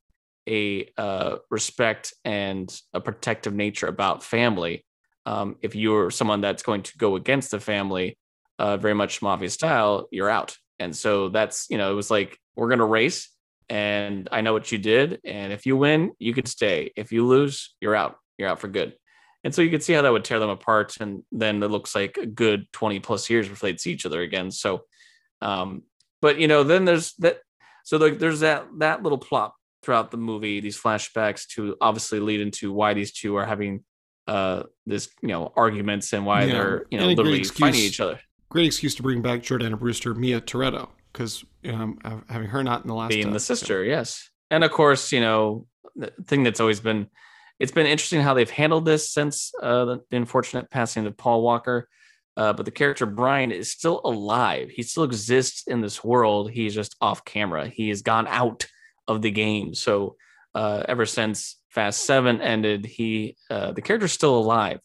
a 0.47 0.89
uh, 0.97 1.37
respect 1.49 2.13
and 2.25 2.73
a 2.93 2.99
protective 2.99 3.53
nature 3.53 3.87
about 3.87 4.23
family. 4.23 4.85
Um, 5.25 5.55
if 5.61 5.75
you're 5.75 6.11
someone 6.11 6.41
that's 6.41 6.63
going 6.63 6.83
to 6.83 6.97
go 6.97 7.15
against 7.15 7.51
the 7.51 7.59
family, 7.59 8.17
uh, 8.59 8.77
very 8.77 8.95
much 8.95 9.21
mafia 9.21 9.49
style, 9.49 10.07
you're 10.11 10.29
out. 10.29 10.55
And 10.79 10.95
so 10.95 11.29
that's, 11.29 11.67
you 11.69 11.77
know, 11.77 11.91
it 11.91 11.95
was 11.95 12.11
like, 12.11 12.37
we're 12.55 12.67
going 12.67 12.79
to 12.79 12.85
race 12.85 13.29
and 13.71 14.27
I 14.33 14.41
know 14.41 14.51
what 14.51 14.71
you 14.71 14.77
did. 14.77 15.21
And 15.23 15.53
if 15.53 15.65
you 15.65 15.77
win, 15.77 16.11
you 16.19 16.33
could 16.33 16.47
stay. 16.47 16.91
If 16.97 17.13
you 17.13 17.25
lose, 17.25 17.73
you're 17.79 17.95
out. 17.95 18.17
You're 18.37 18.49
out 18.49 18.59
for 18.59 18.67
good. 18.67 18.95
And 19.43 19.55
so 19.55 19.61
you 19.61 19.69
could 19.69 19.81
see 19.81 19.93
how 19.93 20.01
that 20.01 20.11
would 20.11 20.25
tear 20.25 20.39
them 20.39 20.49
apart. 20.49 20.97
And 20.99 21.23
then 21.31 21.63
it 21.63 21.71
looks 21.71 21.95
like 21.95 22.17
a 22.17 22.25
good 22.25 22.71
20 22.73 22.99
plus 22.99 23.29
years 23.29 23.47
before 23.47 23.69
they'd 23.69 23.79
see 23.79 23.93
each 23.93 24.05
other 24.05 24.21
again. 24.21 24.51
So, 24.51 24.81
um, 25.41 25.83
but 26.21 26.39
you 26.39 26.47
know, 26.47 26.63
then 26.63 26.85
there's 26.85 27.13
that. 27.19 27.39
So 27.83 27.97
like, 27.97 28.19
there's 28.19 28.41
that 28.41 28.67
that 28.79 29.01
little 29.03 29.17
plot 29.17 29.53
throughout 29.83 30.11
the 30.11 30.17
movie, 30.17 30.59
these 30.59 30.79
flashbacks 30.79 31.47
to 31.55 31.75
obviously 31.81 32.19
lead 32.19 32.39
into 32.39 32.71
why 32.71 32.93
these 32.93 33.11
two 33.11 33.35
are 33.37 33.45
having 33.45 33.83
uh 34.27 34.61
this 34.85 35.09
you 35.23 35.29
know 35.29 35.51
arguments 35.55 36.13
and 36.13 36.23
why 36.27 36.43
Yeah, 36.43 36.53
they're 36.53 36.85
you 36.91 36.97
know 36.99 37.09
and 37.09 37.13
a 37.13 37.15
great 37.15 37.25
literally 37.25 37.43
fighting 37.43 37.69
excuse. 37.69 37.85
each 37.87 37.99
other. 37.99 38.19
Great 38.49 38.67
excuse 38.67 38.93
to 38.95 39.01
bring 39.03 39.21
back 39.23 39.41
Jordana 39.41 39.79
Brewster, 39.79 40.13
Mia 40.13 40.41
Toretto. 40.41 40.89
because 41.11 41.43
um, 41.71 41.97
hav- 42.03 42.23
having 42.29 42.47
her 42.49 42.63
not 42.63 42.83
in 42.83 42.87
the 42.87 42.93
last 42.93 43.09
being 43.09 43.29
uh, 43.29 43.33
the 43.33 43.39
sister 43.39 43.83
yes 43.83 44.29
and 44.51 44.63
of 44.63 44.71
course 44.71 45.11
you 45.11 45.19
know 45.21 45.65
the 45.95 46.13
thing 46.27 46.43
that's 46.43 46.59
always 46.59 46.79
been 46.79 47.07
it's 47.59 47.71
been 47.71 47.87
interesting 47.87 48.21
how 48.21 48.33
they've 48.35 48.49
handled 48.49 48.85
this 48.85 49.09
since 49.11 49.51
uh, 49.61 49.85
the 49.85 50.01
unfortunate 50.11 50.69
passing 50.69 51.05
of 51.07 51.17
paul 51.17 51.41
walker 51.41 51.87
uh, 52.37 52.53
but 52.53 52.65
the 52.65 52.71
character 52.71 53.05
brian 53.05 53.51
is 53.51 53.71
still 53.71 54.01
alive. 54.03 54.69
He 54.69 54.83
still 54.83 55.03
exists 55.03 55.67
in 55.67 55.81
this 55.81 56.03
world. 56.03 56.51
He's 56.51 56.73
just 56.73 56.95
off 57.01 57.25
camera. 57.25 57.67
He 57.67 57.89
has 57.89 58.01
gone 58.01 58.27
out 58.27 58.65
of 59.07 59.21
the 59.21 59.31
game. 59.31 59.73
So 59.73 60.15
uh, 60.55 60.83
ever 60.87 61.05
since 61.05 61.57
fast 61.69 62.05
7 62.05 62.41
ended 62.41 62.85
he 62.85 63.37
uh, 63.49 63.71
the 63.71 63.81
character's 63.81 64.13
still 64.13 64.37
alive. 64.37 64.79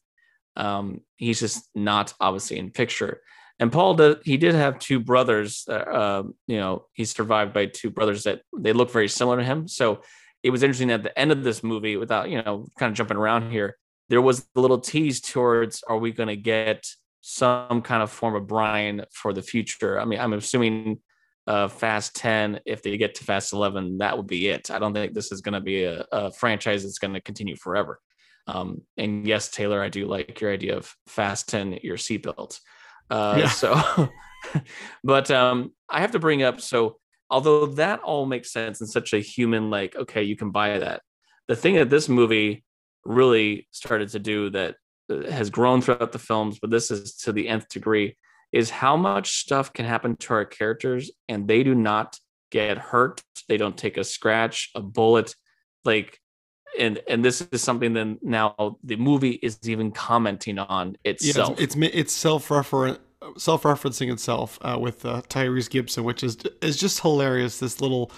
Um, 0.57 1.03
he's 1.17 1.41
just 1.41 1.69
not 1.75 2.15
obviously 2.21 2.59
in 2.59 2.71
picture. 2.71 3.21
And 3.59 3.73
Paul 3.73 3.95
did, 3.95 4.19
he 4.25 4.37
did 4.37 4.55
have 4.55 4.79
two 4.79 5.01
brothers. 5.01 5.67
Uh, 5.67 6.25
you 6.47 6.59
know, 6.59 6.87
he 6.93 7.05
survived 7.05 7.55
by 7.55 7.67
two 7.67 7.91
brothers 7.91 8.25
that 8.25 8.43
they 8.57 8.73
look 8.73 8.91
very 8.91 9.09
similar 9.09 9.39
to 9.39 9.45
him. 9.45 9.67
So 9.67 10.03
it 10.43 10.51
was 10.51 10.63
interesting 10.63 10.91
at 10.91 11.03
the 11.03 11.19
end 11.19 11.33
of 11.33 11.43
this 11.43 11.63
movie, 11.63 11.97
without 11.97 12.29
you 12.29 12.43
know, 12.43 12.67
kind 12.79 12.91
of 12.91 12.97
jumping 12.97 13.17
around 13.17 13.51
here, 13.51 13.77
there 14.09 14.23
was 14.23 14.47
a 14.55 14.61
little 14.61 14.79
tease 14.79 15.21
towards: 15.21 15.83
Are 15.83 15.99
we 15.99 16.13
going 16.13 16.29
to 16.29 16.37
get 16.37 16.87
some 17.29 17.83
kind 17.83 18.05
of 18.05 18.11
form 18.13 18.37
of 18.37 18.47
Brian 18.47 19.05
for 19.13 19.33
the 19.33 19.43
future? 19.43 20.01
I 20.01 20.05
mean, 20.05 20.21
I'm 20.21 20.33
assuming 20.33 21.01
uh, 21.49 21.67
Fast 21.67 22.15
10. 22.15 22.61
If 22.65 22.83
they 22.83 22.97
get 22.97 23.17
to 23.17 23.25
Fast 23.25 23.53
11, 23.53 23.99
that 23.99 24.17
would 24.17 24.29
be 24.29 24.49
it. 24.49 24.71
I 24.71 24.79
don't 24.79 24.95
think 24.95 25.13
this 25.13 25.33
is 25.33 25.41
going 25.41 25.55
to 25.55 25.61
be 25.61 25.83
a, 25.83 26.07
a 26.13 26.31
franchise 26.31 26.85
that's 26.85 27.01
going 27.01 27.15
to 27.15 27.21
continue 27.21 27.57
forever. 27.57 27.99
Um, 28.47 28.83
and 28.97 29.27
yes, 29.27 29.51
Taylor, 29.51 29.83
I 29.83 29.89
do 29.89 30.07
like 30.07 30.41
your 30.41 30.53
idea 30.53 30.77
of 30.77 30.95
Fast 31.09 31.49
10 31.49 31.81
your 31.83 31.97
seatbelt. 31.97 32.61
Uh, 33.11 33.35
Yeah. 33.39 33.49
So, 33.49 34.09
but 35.05 35.29
um, 35.33 35.73
I 35.89 36.01
have 36.01 36.13
to 36.13 36.21
bring 36.21 36.45
up 36.45 36.61
so 36.61 36.99
although 37.29 37.67
that 37.67 38.01
all 38.01 38.25
makes 38.25 38.53
sense 38.53 38.81
in 38.81 38.87
such 38.87 39.13
a 39.13 39.19
human 39.19 39.69
like 39.69 39.97
okay 39.97 40.23
you 40.23 40.37
can 40.37 40.51
buy 40.51 40.79
that 40.79 41.03
the 41.49 41.57
thing 41.57 41.75
that 41.75 41.91
this 41.91 42.09
movie 42.09 42.65
really 43.05 43.67
started 43.73 44.09
to 44.11 44.21
do 44.21 44.51
that 44.51 44.77
has 45.09 45.51
grown 45.51 45.81
throughout 45.81 46.13
the 46.13 46.19
films 46.19 46.59
but 46.61 46.71
this 46.71 46.91
is 46.91 47.15
to 47.17 47.33
the 47.33 47.49
nth 47.49 47.69
degree 47.69 48.17
is 48.53 48.71
how 48.71 48.97
much 48.97 49.39
stuff 49.39 49.73
can 49.73 49.85
happen 49.85 50.17
to 50.17 50.33
our 50.33 50.45
characters 50.45 51.11
and 51.29 51.47
they 51.47 51.63
do 51.63 51.75
not 51.75 52.19
get 52.51 52.79
hurt 52.79 53.23
they 53.49 53.57
don't 53.57 53.77
take 53.77 53.97
a 53.97 54.05
scratch 54.05 54.71
a 54.75 54.81
bullet 54.81 55.35
like 55.85 56.19
and 56.79 57.01
and 57.09 57.25
this 57.25 57.47
is 57.53 57.63
something 57.63 57.93
that 57.95 58.19
now 58.23 58.79
the 58.85 58.97
movie 58.97 59.39
is 59.43 59.59
even 59.65 59.91
commenting 59.91 60.59
on 60.59 60.97
Yeah, 61.05 61.13
itself 61.13 61.61
it's 61.61 61.75
it's, 61.77 61.95
it's 61.95 62.13
self-referent 62.13 62.99
self-referencing 63.37 64.13
itself 64.13 64.59
uh, 64.63 64.79
with 64.81 65.05
uh, 65.05 65.23
Tyrese 65.29 65.71
Gibson, 65.71 66.05
which 66.05 66.23
is 66.23 66.37
is 66.63 66.77
just 66.77 67.01
hilarious. 67.01 67.59
This 67.59 67.81
little 67.81 68.11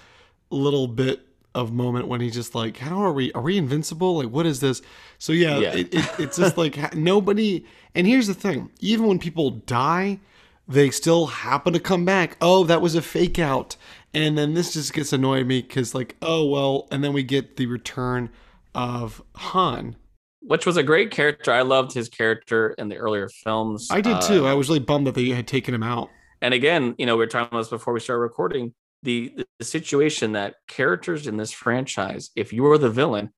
little 0.50 0.88
bit 0.88 1.26
of 1.54 1.72
moment 1.72 2.08
when 2.08 2.20
he's 2.20 2.34
just 2.34 2.54
like, 2.54 2.76
"How 2.78 3.02
are 3.02 3.12
we? 3.12 3.32
Are 3.32 3.42
we 3.42 3.56
invincible? 3.58 4.16
Like, 4.18 4.28
what 4.30 4.46
is 4.46 4.60
this?" 4.60 4.82
So 5.18 5.32
yeah, 5.32 5.58
Yeah. 5.58 5.74
It, 5.74 5.94
it, 5.94 6.10
it's 6.18 6.36
just 6.36 6.56
like 6.56 6.94
nobody. 6.94 7.64
And 7.94 8.06
here's 8.06 8.26
the 8.26 8.34
thing: 8.34 8.70
even 8.80 9.06
when 9.06 9.18
people 9.18 9.50
die, 9.50 10.20
they 10.68 10.90
still 10.90 11.26
happen 11.26 11.72
to 11.72 11.80
come 11.80 12.04
back. 12.04 12.36
Oh, 12.40 12.64
that 12.64 12.80
was 12.80 12.94
a 12.94 13.02
fake 13.02 13.38
out. 13.38 13.76
And 14.14 14.38
then 14.38 14.54
this 14.54 14.72
just 14.72 14.92
gets 14.94 15.12
annoyed 15.12 15.46
me 15.46 15.62
because 15.62 15.94
like, 15.94 16.16
oh 16.22 16.46
well, 16.46 16.88
and 16.90 17.02
then 17.04 17.12
we 17.12 17.22
get 17.22 17.56
the 17.56 17.66
return 17.66 18.30
of 18.74 19.22
Han. 19.36 19.96
which 20.40 20.64
was 20.64 20.76
a 20.76 20.82
great 20.82 21.10
character. 21.10 21.52
I 21.52 21.62
loved 21.62 21.92
his 21.92 22.08
character 22.08 22.70
in 22.78 22.88
the 22.88 22.96
earlier 22.96 23.28
films. 23.28 23.88
I 23.90 24.00
did 24.00 24.16
Uh, 24.16 24.20
too. 24.20 24.46
I 24.46 24.54
was 24.54 24.68
really 24.68 24.80
bummed 24.80 25.06
that 25.06 25.14
they 25.14 25.28
had 25.30 25.46
taken 25.48 25.74
him 25.74 25.82
out. 25.82 26.10
and 26.40 26.54
again, 26.54 26.94
you 26.98 27.04
know, 27.06 27.16
we 27.16 27.24
were 27.24 27.26
talking 27.26 27.48
about 27.48 27.58
this 27.58 27.68
before 27.68 27.92
we 27.92 28.00
started 28.00 28.20
recording. 28.20 28.72
The, 29.02 29.32
the 29.58 29.64
situation 29.64 30.32
that 30.32 30.56
characters 30.66 31.26
in 31.26 31.36
this 31.36 31.52
franchise, 31.52 32.30
if 32.34 32.52
you 32.52 32.66
are 32.66 32.78
the 32.78 32.90
villain, 32.90 33.30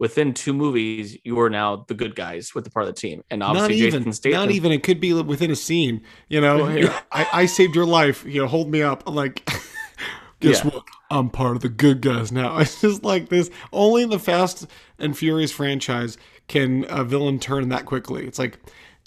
within 0.00 0.34
two 0.34 0.52
movies, 0.52 1.16
you 1.22 1.38
are 1.40 1.48
now 1.48 1.84
the 1.86 1.94
good 1.94 2.16
guys 2.16 2.52
with 2.54 2.64
the 2.64 2.70
part 2.70 2.88
of 2.88 2.94
the 2.94 3.00
team. 3.00 3.22
And 3.30 3.38
not 3.38 3.50
obviously, 3.50 3.76
even 3.86 4.00
Jason 4.00 4.12
Statham. 4.12 4.40
not 4.40 4.50
even 4.50 4.72
it 4.72 4.82
could 4.82 5.00
be 5.00 5.12
within 5.12 5.50
a 5.52 5.56
scene 5.56 6.02
you 6.28 6.40
know 6.40 6.66
I, 7.12 7.26
I 7.32 7.46
saved 7.46 7.76
your 7.76 7.86
life 7.86 8.24
you 8.26 8.40
know 8.42 8.48
hold 8.48 8.68
me 8.70 8.82
up 8.82 9.08
like 9.08 9.44
guess 10.40 10.64
Yeah. 10.64 10.70
what 10.70 10.84
i'm 11.10 11.30
part 11.30 11.54
of 11.56 11.62
the 11.62 11.68
good 11.68 12.00
guys 12.00 12.32
now 12.32 12.58
it's 12.60 12.80
just 12.80 13.04
like 13.04 13.28
this 13.28 13.50
only 13.72 14.02
in 14.02 14.10
the 14.10 14.18
fast 14.18 14.66
and 14.98 15.16
furious 15.16 15.52
franchise 15.52 16.18
can 16.48 16.84
a 16.88 17.04
villain 17.04 17.38
turn 17.38 17.68
that 17.68 17.86
quickly 17.86 18.26
it's 18.26 18.38
like 18.38 18.58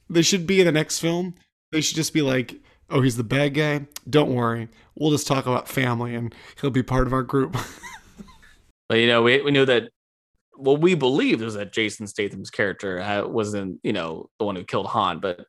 they 0.10 0.22
should 0.22 0.48
be 0.48 0.62
in 0.62 0.66
the 0.66 0.72
next 0.72 1.00
film 1.00 1.36
they 1.74 1.82
should 1.82 1.98
just 1.98 2.14
be 2.14 2.22
like 2.22 2.56
oh 2.89 3.01
he's 3.01 3.17
the 3.17 3.24
bad 3.24 3.53
guy 3.53 3.86
don't 4.10 4.34
worry 4.34 4.67
we'll 4.96 5.12
just 5.12 5.27
talk 5.27 5.46
about 5.46 5.67
family 5.67 6.15
and 6.15 6.34
he'll 6.62 6.70
be 6.70 6.84
part 6.84 7.08
of 7.08 7.13
our 7.13 7.24
group 7.24 7.56
But 8.89 9.00
you 9.00 9.08
know, 9.08 9.22
we, 9.22 9.41
we 9.41 9.51
knew 9.51 9.65
that 9.65 9.89
what 10.56 10.82
we 10.82 10.96
believed 10.96 11.41
was 11.41 11.56
that 11.56 11.74
Jason 11.74 12.08
Statham's 12.08 12.50
character 12.50 13.00
uh, 13.00 13.27
wasn't, 13.27 13.79
you 13.84 13.94
know, 13.94 14.29
the 14.39 14.46
one 14.46 14.56
who 14.56 14.63
killed 14.63 14.88
Han. 14.88 15.20
But 15.20 15.46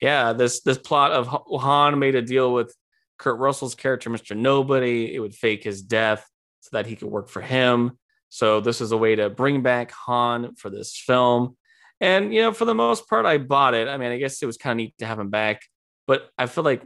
yeah, 0.00 0.32
this 0.32 0.60
this 0.62 0.78
plot 0.78 1.12
of 1.12 1.28
Han 1.60 1.98
made 1.98 2.14
a 2.14 2.22
deal 2.22 2.52
with 2.52 2.74
Kurt 3.18 3.38
Russell's 3.38 3.74
character, 3.74 4.10
Mr. 4.10 4.36
Nobody. 4.36 5.14
It 5.14 5.20
would 5.20 5.34
fake 5.34 5.64
his 5.64 5.82
death 5.82 6.28
so 6.60 6.70
that 6.72 6.86
he 6.86 6.96
could 6.96 7.08
work 7.08 7.28
for 7.28 7.40
him. 7.40 7.98
So 8.28 8.60
this 8.60 8.80
is 8.80 8.90
a 8.90 8.96
way 8.96 9.14
to 9.14 9.30
bring 9.30 9.62
back 9.62 9.92
Han 9.92 10.56
for 10.56 10.68
this 10.68 10.96
film. 10.96 11.56
And 12.00 12.34
you 12.34 12.42
know, 12.42 12.52
for 12.52 12.64
the 12.64 12.74
most 12.74 13.08
part, 13.08 13.24
I 13.24 13.38
bought 13.38 13.74
it. 13.74 13.86
I 13.86 13.96
mean, 13.96 14.10
I 14.10 14.18
guess 14.18 14.42
it 14.42 14.46
was 14.46 14.56
kind 14.56 14.72
of 14.72 14.84
neat 14.84 14.94
to 14.98 15.06
have 15.06 15.20
him 15.20 15.30
back, 15.30 15.62
but 16.06 16.30
I 16.38 16.46
feel 16.46 16.64
like 16.64 16.82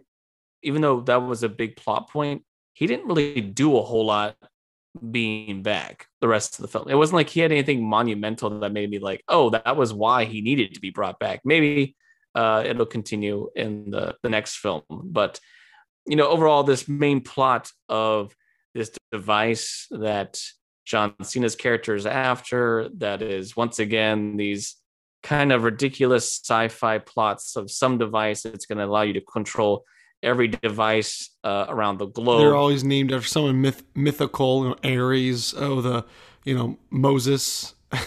even 0.62 0.82
though 0.82 1.00
that 1.02 1.22
was 1.22 1.42
a 1.42 1.48
big 1.48 1.76
plot 1.76 2.10
point, 2.10 2.42
he 2.72 2.86
didn't 2.86 3.06
really 3.06 3.40
do 3.40 3.76
a 3.76 3.82
whole 3.82 4.06
lot 4.06 4.36
being 5.10 5.62
back 5.62 6.06
the 6.20 6.28
rest 6.28 6.58
of 6.58 6.62
the 6.62 6.68
film. 6.68 6.88
It 6.88 6.94
wasn't 6.94 7.16
like 7.16 7.28
he 7.28 7.40
had 7.40 7.52
anything 7.52 7.88
monumental 7.88 8.60
that 8.60 8.72
made 8.72 8.90
me 8.90 8.98
like, 8.98 9.22
oh, 9.28 9.50
that 9.50 9.76
was 9.76 9.92
why 9.92 10.24
he 10.24 10.40
needed 10.40 10.74
to 10.74 10.80
be 10.80 10.90
brought 10.90 11.18
back. 11.18 11.40
Maybe 11.44 11.94
uh, 12.34 12.62
it'll 12.66 12.86
continue 12.86 13.48
in 13.54 13.90
the, 13.90 14.16
the 14.22 14.28
next 14.28 14.56
film. 14.56 14.82
But, 14.88 15.40
you 16.06 16.16
know, 16.16 16.28
overall, 16.28 16.62
this 16.62 16.88
main 16.88 17.20
plot 17.20 17.70
of 17.88 18.34
this 18.74 18.90
device 19.12 19.86
that 19.90 20.40
John 20.84 21.14
Cena's 21.22 21.56
character 21.56 21.94
is 21.94 22.06
after, 22.06 22.88
that 22.98 23.22
is 23.22 23.56
once 23.56 23.78
again 23.78 24.36
these 24.36 24.76
kind 25.22 25.52
of 25.52 25.64
ridiculous 25.64 26.40
sci-fi 26.44 26.98
plots 26.98 27.56
of 27.56 27.70
some 27.70 27.98
device 27.98 28.42
that's 28.42 28.66
going 28.66 28.78
to 28.78 28.84
allow 28.84 29.02
you 29.02 29.14
to 29.14 29.20
control 29.20 29.84
every 30.22 30.48
device 30.48 31.30
uh, 31.44 31.66
around 31.68 31.98
the 31.98 32.06
globe. 32.06 32.40
they're 32.40 32.56
always 32.56 32.82
named 32.82 33.12
after 33.12 33.28
someone 33.28 33.60
myth- 33.60 33.84
mythical 33.94 34.64
you 34.64 34.68
know 34.70 34.76
ares 34.84 35.54
oh 35.56 35.80
the 35.80 36.04
you 36.44 36.56
know 36.56 36.78
moses. 36.90 37.74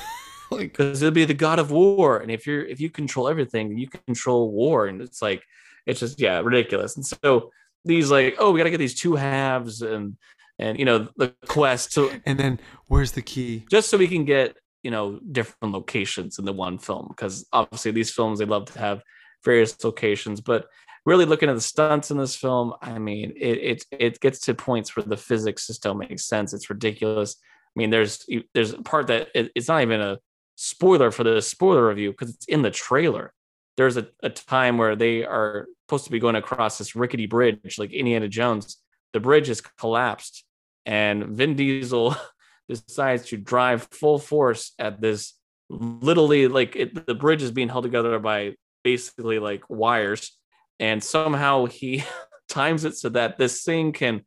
Like 0.54 0.74
because 0.74 1.02
it'll 1.02 1.14
be 1.14 1.24
the 1.24 1.34
god 1.34 1.60
of 1.60 1.72
war 1.72 2.18
and 2.18 2.30
if 2.30 2.46
you're 2.46 2.66
if 2.66 2.82
you 2.82 2.90
control 2.90 3.30
everything 3.30 3.78
you 3.78 3.88
control 3.88 4.52
war 4.52 4.88
and 4.88 5.02
it's 5.02 5.22
like 5.22 5.42
it's 5.86 6.00
just 6.00 6.20
yeah 6.20 6.40
ridiculous. 6.40 6.96
And 6.96 7.06
so 7.06 7.52
these 7.86 8.12
like 8.12 8.36
oh 8.40 8.52
we 8.52 8.60
got 8.60 8.66
to 8.66 8.70
get 8.70 8.78
these 8.78 9.00
two 9.00 9.16
halves 9.16 9.82
and 9.82 10.18
and 10.60 10.78
you 10.78 10.86
know 10.86 11.08
the 11.18 11.34
quest 11.48 11.94
so 11.94 12.12
and 12.26 12.40
then 12.40 12.60
where's 12.88 13.14
the 13.14 13.22
key? 13.22 13.66
Just 13.70 13.90
so 13.90 13.98
we 13.98 14.08
can 14.08 14.26
get 14.26 14.58
you 14.84 14.92
know 14.92 15.20
different 15.32 15.74
locations 15.74 16.40
in 16.40 16.46
the 16.46 16.54
one 16.54 16.78
film 16.78 17.08
because 17.10 17.46
obviously 17.54 17.92
these 17.92 18.12
films 18.12 18.40
they 18.40 18.46
love 18.46 18.66
to 18.66 18.80
have 18.80 19.02
various 19.44 19.84
locations 19.84 20.42
but 20.42 20.68
really 21.06 21.26
looking 21.26 21.50
at 21.50 21.56
the 21.56 21.62
stunts 21.62 22.12
in 22.12 22.18
this 22.18 22.36
film 22.36 22.74
i 22.82 22.98
mean 22.98 23.34
it 23.36 23.58
it, 23.58 23.86
it 23.92 24.20
gets 24.20 24.40
to 24.40 24.54
points 24.54 24.96
where 24.96 25.04
the 25.04 25.18
physics 25.18 25.68
just 25.68 25.84
don't 25.84 25.98
make 25.98 26.20
sense. 26.20 26.54
It's 26.54 26.70
ridiculous. 26.70 27.38
I 27.40 27.80
mean 27.80 27.90
there's 27.90 28.26
there's 28.54 28.74
a 28.74 28.82
part 28.82 29.08
that 29.08 29.30
it, 29.34 29.52
it's 29.56 29.68
not 29.68 29.82
even 29.82 30.02
a 30.02 30.20
spoiler 30.56 31.12
for 31.12 31.24
the 31.24 31.42
spoiler 31.42 31.88
review 31.88 32.12
because 32.12 32.34
it's 32.34 32.46
in 32.46 32.62
the 32.62 32.72
trailer. 32.72 33.34
There's 33.78 33.98
a, 33.98 34.08
a 34.22 34.30
time 34.30 34.78
where 34.78 34.96
they 34.96 35.24
are 35.24 35.68
supposed 35.88 36.06
to 36.06 36.12
be 36.12 36.20
going 36.20 36.36
across 36.36 36.78
this 36.78 36.96
rickety 36.96 37.26
bridge 37.26 37.78
like 37.78 37.94
indiana 37.94 38.28
jones. 38.28 38.78
The 39.14 39.20
bridge 39.20 39.48
has 39.48 39.62
collapsed 39.62 40.44
and 40.86 41.26
vin 41.26 41.56
diesel 41.56 42.16
decides 42.72 43.28
to 43.28 43.38
drive 43.38 43.88
full 43.92 44.20
force 44.20 44.74
at 44.80 45.02
this 45.02 45.34
literally 45.70 46.48
like 46.48 46.76
it, 46.76 47.06
the 47.06 47.16
bridge 47.16 47.42
is 47.42 47.52
being 47.52 47.70
held 47.70 47.84
together 47.84 48.20
by 48.20 48.56
basically 48.84 49.40
like 49.40 49.64
wires. 49.70 50.38
And 50.80 51.04
somehow 51.04 51.66
he 51.66 52.04
times 52.50 52.86
it 52.86 52.96
so 52.96 53.10
that 53.10 53.38
this 53.38 53.64
thing 53.64 53.94
can 53.94 54.26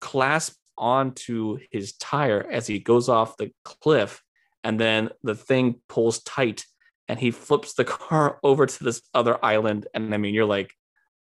clasp 0.00 0.56
onto 0.76 1.58
his 1.70 1.92
tire 1.92 2.46
as 2.50 2.66
he 2.66 2.78
goes 2.78 3.08
off 3.08 3.36
the 3.36 3.52
cliff. 3.64 4.22
And 4.64 4.80
then 4.80 5.10
the 5.22 5.34
thing 5.34 5.80
pulls 5.88 6.22
tight 6.22 6.64
and 7.08 7.18
he 7.18 7.30
flips 7.30 7.74
the 7.74 7.84
car 7.96 8.38
over 8.42 8.66
to 8.66 8.84
this 8.84 9.02
other 9.14 9.42
island. 9.44 9.86
And 9.94 10.14
i 10.14 10.16
mean 10.16 10.34
you're 10.34 10.46
like 10.46 10.74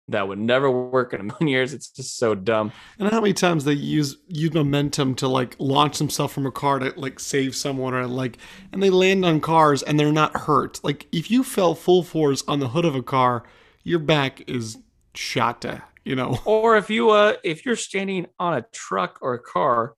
that 0.08 0.26
would 0.26 0.38
never 0.38 0.70
work 0.70 1.14
in 1.14 1.20
a 1.20 1.22
million 1.22 1.48
years 1.48 1.72
it's 1.72 1.88
just 1.88 2.18
so 2.18 2.34
dumb 2.34 2.72
and 2.98 3.08
how 3.10 3.20
many 3.20 3.32
times 3.32 3.64
they 3.64 3.72
use 3.72 4.16
use 4.26 4.52
momentum 4.52 5.14
to 5.14 5.28
like 5.28 5.54
launch 5.58 5.98
themselves 5.98 6.32
from 6.32 6.44
a 6.44 6.50
car 6.50 6.78
to 6.78 6.92
like 6.96 7.20
save 7.20 7.54
someone 7.54 7.94
or 7.94 8.06
like 8.06 8.36
and 8.72 8.82
they 8.82 8.90
land 8.90 9.24
on 9.24 9.40
cars 9.40 9.82
and 9.82 9.98
they're 9.98 10.12
not 10.12 10.36
hurt 10.36 10.80
like 10.82 11.06
if 11.12 11.30
you 11.30 11.44
fell 11.44 11.74
full 11.74 12.02
force 12.02 12.42
on 12.48 12.58
the 12.58 12.68
hood 12.68 12.84
of 12.84 12.94
a 12.94 13.02
car 13.02 13.44
your 13.84 13.98
back 13.98 14.42
is 14.48 14.78
shot 15.14 15.62
to 15.62 15.82
you 16.04 16.16
know. 16.16 16.38
Or 16.44 16.76
if 16.76 16.90
you 16.90 17.10
uh 17.10 17.34
if 17.42 17.64
you're 17.64 17.76
standing 17.76 18.26
on 18.38 18.54
a 18.54 18.62
truck 18.72 19.18
or 19.22 19.34
a 19.34 19.38
car 19.38 19.94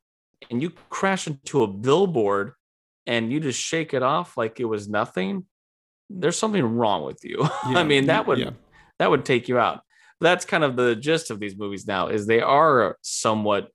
and 0.51 0.63
you 0.63 0.71
crash 0.91 1.27
into 1.27 1.63
a 1.63 1.67
billboard 1.67 2.53
and 3.07 3.33
you 3.33 3.41
just 3.41 3.61
shake 3.61 3.95
it 3.95 4.03
off 4.03 4.37
like 4.37 4.61
it 4.61 4.65
was 4.65 4.89
nothing, 4.89 5.45
there's 6.11 6.39
something 6.39 6.65
wrong 6.65 7.05
with 7.05 7.25
you. 7.25 7.39
Yeah, 7.71 7.79
I 7.79 7.85
mean, 7.85 8.07
that 8.07 8.27
would 8.27 8.39
yeah. 8.39 8.51
that 8.99 9.11
would 9.11 9.25
take 9.25 9.49
you 9.49 9.59
out. 9.59 9.83
That's 10.21 10.45
kind 10.45 10.65
of 10.65 10.77
the 10.77 10.97
gist 10.97 11.31
of 11.31 11.41
these 11.41 11.57
movies 11.57 11.87
now 11.87 12.09
is 12.09 12.27
they 12.27 12.41
are 12.41 12.97
somewhat 13.03 13.69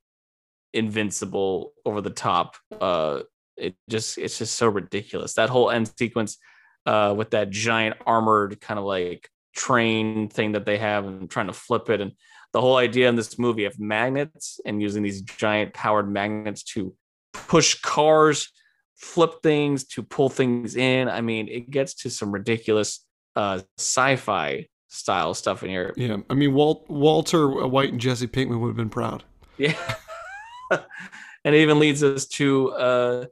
invincible 0.74 1.74
over 1.86 2.02
the 2.02 2.10
top. 2.10 2.58
Uh 2.80 3.22
it 3.58 3.76
just 3.90 4.18
it's 4.18 4.38
just 4.38 4.56
so 4.56 4.68
ridiculous. 4.70 5.34
That 5.34 5.50
whole 5.50 5.70
end 5.70 5.92
sequence 5.98 6.38
uh 6.86 7.14
with 7.16 7.32
that 7.32 7.50
giant 7.50 7.98
armored 8.06 8.62
kind 8.62 8.80
of 8.80 8.86
like 8.86 9.30
train 9.56 10.30
thing 10.30 10.54
that 10.54 10.66
they 10.66 10.78
have 10.78 11.06
and 11.06 11.30
trying 11.30 11.48
to 11.48 11.54
flip 11.54 11.90
it 11.90 12.02
and 12.02 12.14
the 12.54 12.62
whole 12.62 12.78
idea 12.78 13.10
in 13.10 13.16
this 13.16 13.38
movie 13.38 13.66
of 13.66 13.80
magnets 13.80 14.60
and 14.66 14.82
using 14.82 15.04
these 15.04 15.22
giant 15.22 15.74
powered 15.74 16.10
magnets 16.10 16.64
to 16.64 16.94
push 17.34 17.76
cars 17.82 18.52
flip 18.96 19.42
things 19.44 19.86
to 19.86 20.04
pull 20.04 20.30
things 20.30 20.76
in 20.76 21.10
i 21.10 21.22
mean 21.22 21.48
it 21.48 21.70
gets 21.70 21.94
to 21.94 22.10
some 22.10 22.32
ridiculous 22.32 23.06
uh 23.36 23.60
sci-fi 23.78 24.66
style 24.90 25.34
stuff 25.34 25.64
in 25.64 25.70
here 25.70 25.94
Yeah, 25.96 26.18
I 26.30 26.34
mean 26.34 26.54
Walt, 26.54 26.86
Walter 26.90 27.48
White 27.48 27.92
and 27.92 28.02
Jesse 28.02 28.28
Pinkman 28.28 28.60
would 28.60 28.68
have 28.70 28.76
been 28.76 28.90
proud. 28.90 29.24
yeah 29.58 29.76
and 30.72 31.56
it 31.56 31.62
even 31.62 31.80
leads 31.80 32.04
us 32.04 32.26
to 32.28 32.72
uh 32.72 33.26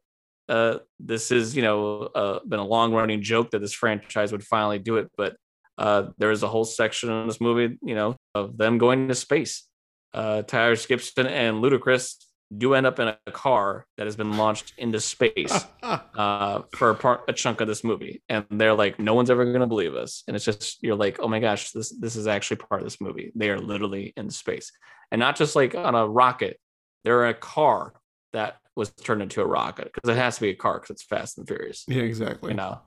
uh 0.50 0.78
this 1.00 1.32
is 1.32 1.56
you 1.56 1.62
know 1.62 2.02
uh, 2.16 2.40
been 2.48 2.60
a 2.60 2.66
long 2.66 2.94
running 2.94 3.22
joke 3.22 3.52
that 3.52 3.60
this 3.60 3.74
franchise 3.74 4.32
would 4.32 4.44
finally 4.44 4.80
do 4.80 4.98
it 4.98 5.10
but 5.18 5.36
uh 5.78 6.08
there 6.18 6.32
is 6.32 6.42
a 6.44 6.48
whole 6.48 6.64
section 6.66 7.10
in 7.12 7.28
this 7.28 7.42
movie 7.42 7.78
you 7.84 7.96
know 7.96 8.16
of 8.34 8.58
them 8.58 8.78
going 8.78 9.08
to 9.08 9.16
space 9.16 9.68
uh 10.14 10.42
tyler 10.44 10.76
gibson 10.76 11.28
and 11.28 11.62
ludacris 11.64 12.16
do 12.56 12.74
end 12.74 12.86
up 12.86 13.00
in 13.00 13.10
a 13.10 13.32
car 13.32 13.86
that 13.98 14.08
has 14.08 14.16
been 14.16 14.38
launched 14.38 14.74
into 14.78 15.02
space 15.02 15.66
uh 15.84 16.62
for 16.74 16.92
a 16.92 16.96
part 16.96 17.22
a 17.28 17.34
chunk 17.34 17.60
of 17.62 17.68
this 17.68 17.84
movie. 17.84 18.22
And 18.30 18.46
they're 18.50 18.74
like 18.74 19.00
no 19.00 19.14
one's 19.14 19.30
ever 19.30 19.46
going 19.46 19.60
to 19.60 19.68
believe 19.68 19.96
us. 19.96 20.24
And 20.28 20.36
it's 20.36 20.46
just 20.46 20.82
you're 20.82 20.96
like 20.96 21.20
oh 21.20 21.28
my 21.28 21.40
gosh 21.40 21.72
this 21.72 21.90
this 22.00 22.16
is 22.16 22.28
actually 22.28 22.58
part 22.58 22.82
of 22.82 22.86
this 22.86 23.02
movie. 23.02 23.32
They 23.36 23.50
are 23.50 23.60
literally 23.60 24.14
in 24.16 24.30
space. 24.30 24.72
And 25.12 25.20
not 25.20 25.36
just 25.36 25.56
like 25.56 25.76
on 25.76 25.96
a 25.96 26.08
rocket. 26.08 26.60
They're 27.04 27.26
in 27.26 27.32
a 27.32 27.34
car 27.34 27.94
that 28.34 28.58
was 28.76 28.92
turned 28.92 29.22
into 29.22 29.42
a 29.42 29.46
rocket 29.46 29.92
because 29.94 30.10
it 30.10 30.18
has 30.18 30.36
to 30.36 30.42
be 30.42 30.50
a 30.50 30.56
car 30.56 30.76
because 30.76 30.92
it's 30.92 31.04
fast 31.04 31.38
and 31.38 31.48
furious. 31.48 31.84
Yeah, 31.88 32.04
exactly. 32.04 32.52
you 32.52 32.58
know? 32.58 32.82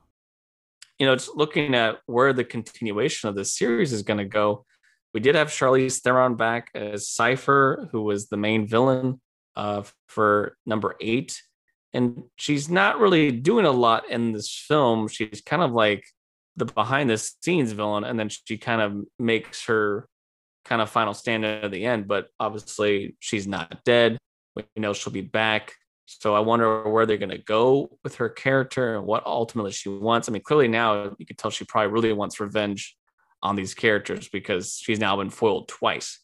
You 0.99 1.07
know 1.07 1.15
just 1.15 1.35
looking 1.35 1.73
at 1.73 1.97
where 2.05 2.31
the 2.31 2.43
continuation 2.43 3.29
of 3.29 3.35
this 3.35 3.53
series 3.53 3.91
is 3.91 4.03
going 4.03 4.19
to 4.19 4.25
go. 4.25 4.65
We 5.13 5.19
did 5.19 5.35
have 5.35 5.47
charlize 5.49 6.01
theron 6.01 6.35
back 6.35 6.69
as 6.75 7.09
cipher 7.09 7.89
who 7.91 8.03
was 8.03 8.29
the 8.29 8.37
main 8.37 8.67
villain 8.67 9.19
uh, 9.55 9.83
for 10.07 10.57
number 10.65 10.95
eight. 11.01 11.41
And 11.93 12.23
she's 12.37 12.69
not 12.69 12.99
really 12.99 13.31
doing 13.31 13.65
a 13.65 13.71
lot 13.71 14.09
in 14.09 14.31
this 14.31 14.49
film. 14.49 15.07
She's 15.07 15.41
kind 15.45 15.61
of 15.61 15.71
like 15.71 16.05
the 16.55 16.65
behind 16.65 17.09
the 17.09 17.17
scenes 17.17 17.71
villain 17.71 18.03
and 18.03 18.19
then 18.19 18.29
she 18.29 18.57
kind 18.57 18.81
of 18.81 19.03
makes 19.19 19.65
her 19.65 20.07
kind 20.65 20.81
of 20.81 20.89
final 20.89 21.13
stand 21.13 21.45
at 21.45 21.71
the 21.71 21.85
end. 21.85 22.07
But 22.07 22.27
obviously 22.39 23.15
she's 23.19 23.47
not 23.47 23.83
dead. 23.83 24.17
We 24.55 24.63
know 24.77 24.93
she'll 24.93 25.13
be 25.13 25.21
back. 25.21 25.73
So 26.05 26.35
I 26.35 26.39
wonder 26.39 26.89
where 26.89 27.05
they're 27.05 27.17
going 27.17 27.29
to 27.29 27.37
go 27.37 27.97
with 28.03 28.15
her 28.15 28.27
character 28.27 28.97
and 28.97 29.05
what 29.05 29.25
ultimately 29.25 29.71
she 29.71 29.89
wants. 29.89 30.27
I 30.27 30.33
mean, 30.33 30.41
clearly 30.41 30.67
now 30.67 31.15
you 31.17 31.25
can 31.25 31.37
tell 31.37 31.51
she 31.51 31.63
probably 31.63 31.91
really 31.91 32.13
wants 32.13 32.39
revenge 32.39 32.95
on 33.41 33.55
these 33.55 33.73
characters 33.73 34.27
because 34.29 34.77
she's 34.81 34.99
now 34.99 35.15
been 35.15 35.29
foiled 35.29 35.67
twice. 35.67 36.19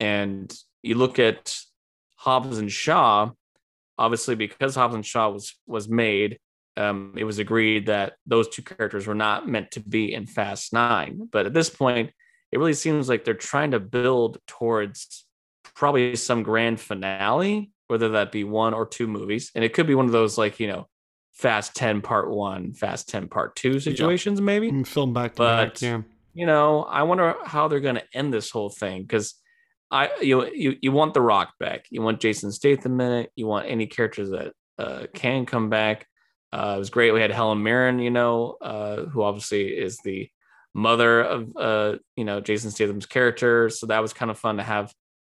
And 0.00 0.52
you 0.82 0.94
look 0.94 1.18
at 1.18 1.56
Hobbs 2.18 2.58
and 2.58 2.70
Shaw, 2.70 3.30
obviously 3.96 4.34
because 4.34 4.74
Hobbs 4.74 4.94
and 4.94 5.06
Shaw 5.06 5.30
was 5.30 5.54
was 5.66 5.88
made, 5.88 6.38
um, 6.76 7.14
it 7.16 7.24
was 7.24 7.38
agreed 7.38 7.86
that 7.86 8.14
those 8.26 8.48
two 8.48 8.62
characters 8.62 9.06
were 9.06 9.14
not 9.14 9.48
meant 9.48 9.70
to 9.72 9.80
be 9.80 10.12
in 10.12 10.26
Fast 10.26 10.72
Nine. 10.72 11.28
But 11.30 11.46
at 11.46 11.54
this 11.54 11.70
point, 11.70 12.10
it 12.52 12.58
really 12.58 12.74
seems 12.74 13.08
like 13.08 13.24
they're 13.24 13.34
trying 13.34 13.70
to 13.70 13.80
build 13.80 14.38
towards 14.46 15.26
probably 15.74 16.16
some 16.16 16.42
grand 16.42 16.80
finale, 16.80 17.70
whether 17.88 18.10
that 18.10 18.32
be 18.32 18.44
one 18.44 18.74
or 18.74 18.86
two 18.86 19.06
movies. 19.06 19.50
And 19.54 19.64
it 19.64 19.72
could 19.72 19.86
be 19.86 19.94
one 19.94 20.06
of 20.06 20.12
those 20.12 20.38
like, 20.38 20.60
you 20.60 20.66
know, 20.66 20.88
Fast 21.34 21.76
10 21.76 22.00
part 22.00 22.30
one, 22.30 22.72
Fast 22.72 23.08
10 23.10 23.28
part 23.28 23.54
two 23.54 23.78
situations, 23.78 24.40
maybe. 24.40 24.72
Mm, 24.72 24.86
Film 24.86 25.12
back 25.12 25.32
to 25.34 25.38
But- 25.38 25.74
back. 25.74 25.82
Yeah. 25.82 26.02
You 26.34 26.46
know, 26.46 26.82
I 26.82 27.02
wonder 27.02 27.34
how 27.44 27.68
they're 27.68 27.80
gonna 27.80 28.04
end 28.14 28.32
this 28.32 28.50
whole 28.50 28.70
thing 28.70 29.02
because 29.02 29.34
I 29.90 30.10
you 30.20 30.46
you 30.52 30.76
you 30.80 30.92
want 30.92 31.14
the 31.14 31.20
rock 31.20 31.54
back. 31.58 31.86
You 31.90 32.02
want 32.02 32.20
Jason 32.20 32.52
Statham 32.52 33.00
in 33.00 33.12
it, 33.12 33.32
you 33.36 33.46
want 33.46 33.68
any 33.68 33.86
characters 33.86 34.30
that 34.30 34.52
uh 34.78 35.06
can 35.14 35.46
come 35.46 35.70
back. 35.70 36.06
Uh 36.52 36.74
it 36.76 36.78
was 36.78 36.90
great. 36.90 37.12
We 37.12 37.20
had 37.20 37.30
Helen 37.30 37.62
Mirren, 37.62 37.98
you 37.98 38.10
know, 38.10 38.56
uh, 38.60 39.04
who 39.04 39.22
obviously 39.22 39.68
is 39.68 39.98
the 40.04 40.28
mother 40.74 41.20
of 41.20 41.56
uh, 41.56 41.96
you 42.16 42.24
know, 42.24 42.40
Jason 42.40 42.70
Statham's 42.70 43.06
character. 43.06 43.68
So 43.70 43.86
that 43.86 44.00
was 44.00 44.12
kind 44.12 44.30
of 44.30 44.38
fun 44.38 44.58
to 44.58 44.62
have 44.62 44.92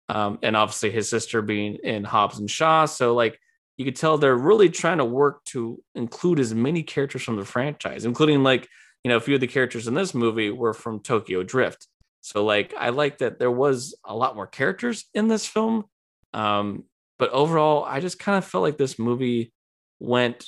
um, 0.09 0.39
and 0.43 0.57
obviously 0.57 0.91
his 0.91 1.09
sister 1.09 1.43
being 1.43 1.77
in 1.83 2.05
Hobbs 2.05 2.39
and 2.39 2.51
Shaw. 2.51 2.87
So 2.87 3.15
like 3.15 3.39
you 3.77 3.85
could 3.85 3.97
tell 3.97 4.19
they're 4.19 4.37
really 4.37 4.69
trying 4.69 4.99
to 4.99 5.05
work 5.05 5.45
to 5.47 5.83
include 5.95 6.41
as 6.41 6.55
many 6.55 6.83
characters 6.83 7.23
from 7.23 7.37
the 7.37 7.45
franchise, 7.45 8.05
including 8.05 8.43
like 8.43 8.69
you 9.03 9.09
know 9.09 9.17
a 9.17 9.21
few 9.21 9.35
of 9.35 9.41
the 9.41 9.47
characters 9.47 9.87
in 9.87 9.95
this 9.95 10.15
movie 10.15 10.51
were 10.51 10.75
from 10.75 11.01
Tokyo 11.01 11.43
Drift. 11.43 11.87
So 12.25 12.43
like 12.43 12.73
I 12.79 12.89
like 12.89 13.19
that 13.19 13.39
there 13.39 13.51
was 13.51 13.95
a 14.03 14.17
lot 14.17 14.35
more 14.35 14.47
characters 14.47 15.05
in 15.13 15.29
this 15.29 15.47
film, 15.47 15.85
um, 16.33 16.85
but 17.19 17.29
overall 17.31 17.85
I 17.85 18.01
just 18.01 18.19
kind 18.19 18.39
of 18.39 18.47
felt 18.47 18.63
like 18.63 18.79
this 18.79 18.99
movie 18.99 19.53
went 20.01 20.47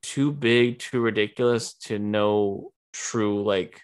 too 0.00 0.32
big, 0.32 0.78
too 0.78 1.00
ridiculous 1.00 1.74
to 1.74 1.98
no 1.98 2.72
true 2.94 3.42
like 3.44 3.82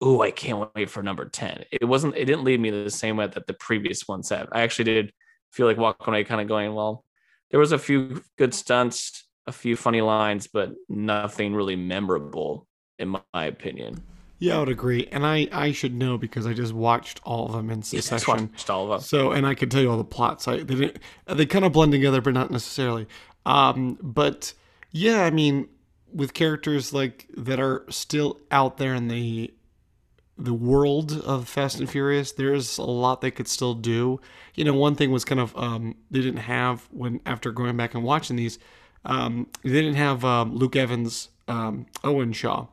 oh, 0.00 0.22
I 0.22 0.30
can't 0.30 0.70
wait 0.74 0.90
for 0.90 1.02
number 1.02 1.26
10. 1.26 1.64
It 1.70 1.84
wasn't, 1.84 2.16
it 2.16 2.26
didn't 2.26 2.44
leave 2.44 2.60
me 2.60 2.70
the 2.70 2.90
same 2.90 3.16
way 3.16 3.26
that 3.26 3.46
the 3.46 3.54
previous 3.54 4.06
ones 4.06 4.28
have. 4.28 4.46
I 4.52 4.60
actually 4.60 4.84
did 4.84 5.12
feel 5.52 5.66
like 5.66 5.78
walking 5.78 6.12
away 6.12 6.22
kind 6.22 6.40
of 6.40 6.48
going, 6.48 6.74
well, 6.74 7.02
there 7.50 7.58
was 7.60 7.72
a 7.72 7.78
few 7.78 8.22
good 8.36 8.52
stunts, 8.52 9.26
a 9.46 9.52
few 9.52 9.74
funny 9.74 10.02
lines, 10.02 10.48
but 10.52 10.72
nothing 10.88 11.54
really 11.54 11.76
memorable, 11.76 12.66
in 12.98 13.08
my, 13.08 13.22
my 13.32 13.46
opinion. 13.46 14.02
Yeah, 14.38 14.56
I 14.56 14.60
would 14.60 14.68
agree. 14.68 15.08
And 15.10 15.24
I, 15.24 15.48
I 15.50 15.72
should 15.72 15.94
know 15.94 16.18
because 16.18 16.46
I 16.46 16.52
just 16.52 16.72
watched 16.72 17.20
all 17.24 17.46
of 17.46 17.52
them 17.52 17.70
in 17.70 17.82
succession. 17.82 18.50
watched 18.52 18.68
all 18.68 18.84
of 18.84 18.90
them. 18.90 19.00
So, 19.00 19.32
and 19.32 19.46
I 19.46 19.54
can 19.54 19.68
tell 19.68 19.80
you 19.80 19.90
all 19.90 19.96
the 19.96 20.04
plots. 20.04 20.46
I 20.46 20.58
they 20.58 20.74
didn't, 20.74 20.98
they 21.26 21.46
kind 21.46 21.64
of 21.64 21.72
blend 21.72 21.92
together, 21.92 22.20
but 22.20 22.34
not 22.34 22.50
necessarily. 22.50 23.06
Um, 23.46 23.98
but 24.02 24.52
yeah, 24.90 25.24
I 25.24 25.30
mean, 25.30 25.68
with 26.12 26.34
characters 26.34 26.92
like 26.92 27.26
that 27.36 27.60
are 27.60 27.84
still 27.88 28.40
out 28.50 28.76
there 28.76 28.94
in 28.94 29.08
the 29.08 29.52
the 30.38 30.52
world 30.52 31.12
of 31.24 31.48
Fast 31.48 31.80
and 31.80 31.88
Furious, 31.88 32.32
there's 32.32 32.76
a 32.76 32.82
lot 32.82 33.22
they 33.22 33.30
could 33.30 33.48
still 33.48 33.72
do. 33.72 34.20
You 34.54 34.64
know, 34.64 34.74
one 34.74 34.94
thing 34.94 35.10
was 35.10 35.24
kind 35.24 35.40
of 35.40 35.56
um, 35.56 35.96
they 36.10 36.20
didn't 36.20 36.40
have 36.40 36.86
when 36.90 37.20
after 37.24 37.50
going 37.52 37.76
back 37.76 37.94
and 37.94 38.04
watching 38.04 38.36
these, 38.36 38.58
um, 39.06 39.46
they 39.62 39.70
didn't 39.70 39.94
have 39.94 40.24
um, 40.26 40.54
Luke 40.54 40.76
Evans, 40.76 41.30
um, 41.48 41.86
Owen 42.04 42.34
Shaw. 42.34 42.66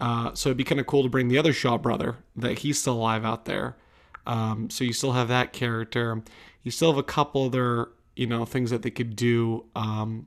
Uh, 0.00 0.32
so 0.34 0.50
it'd 0.50 0.56
be 0.56 0.64
kind 0.64 0.80
of 0.80 0.86
cool 0.86 1.02
to 1.02 1.08
bring 1.08 1.28
the 1.28 1.38
other 1.38 1.52
Shaw 1.52 1.76
brother 1.76 2.16
that 2.36 2.60
he's 2.60 2.78
still 2.78 2.94
alive 2.94 3.24
out 3.24 3.46
there. 3.46 3.76
Um, 4.26 4.70
so 4.70 4.84
you 4.84 4.92
still 4.92 5.12
have 5.12 5.28
that 5.28 5.52
character. 5.52 6.22
You 6.62 6.70
still 6.70 6.90
have 6.92 6.98
a 6.98 7.02
couple 7.02 7.46
other 7.46 7.88
you 8.18 8.26
know 8.26 8.44
things 8.44 8.70
that 8.70 8.82
they 8.82 8.90
could 8.90 9.16
do. 9.16 9.64
Um, 9.74 10.26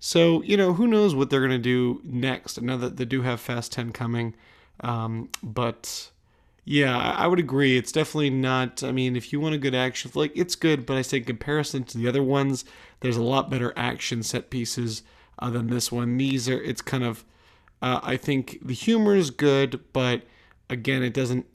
so 0.00 0.42
you 0.42 0.56
know 0.56 0.74
who 0.74 0.86
knows 0.86 1.14
what 1.14 1.30
they're 1.30 1.40
gonna 1.40 1.58
do 1.58 2.02
next. 2.04 2.58
I 2.58 2.62
know 2.62 2.76
that 2.76 2.96
they 2.96 3.04
do 3.04 3.22
have 3.22 3.40
Fast 3.40 3.72
Ten 3.72 3.92
coming, 3.92 4.34
um, 4.80 5.30
but 5.42 6.10
yeah, 6.64 6.98
I 6.98 7.26
would 7.26 7.38
agree. 7.38 7.78
It's 7.78 7.92
definitely 7.92 8.30
not. 8.30 8.82
I 8.82 8.92
mean, 8.92 9.16
if 9.16 9.32
you 9.32 9.40
want 9.40 9.54
a 9.54 9.58
good 9.58 9.74
action 9.74 10.10
flick, 10.10 10.32
it's 10.34 10.56
good. 10.56 10.84
But 10.84 10.98
I 10.98 11.02
say 11.02 11.18
in 11.18 11.24
comparison 11.24 11.84
to 11.84 11.96
the 11.96 12.08
other 12.08 12.22
ones, 12.22 12.64
there's 13.00 13.16
a 13.16 13.22
lot 13.22 13.48
better 13.48 13.72
action 13.76 14.22
set 14.22 14.50
pieces 14.50 15.02
uh, 15.38 15.48
than 15.48 15.68
this 15.68 15.90
one. 15.90 16.18
These 16.18 16.48
are. 16.48 16.60
It's 16.60 16.82
kind 16.82 17.04
of. 17.04 17.24
Uh, 17.80 18.00
I 18.02 18.16
think 18.16 18.58
the 18.62 18.74
humor 18.74 19.14
is 19.14 19.30
good, 19.30 19.80
but 19.92 20.22
again, 20.68 21.02
it 21.02 21.14
doesn't 21.14 21.46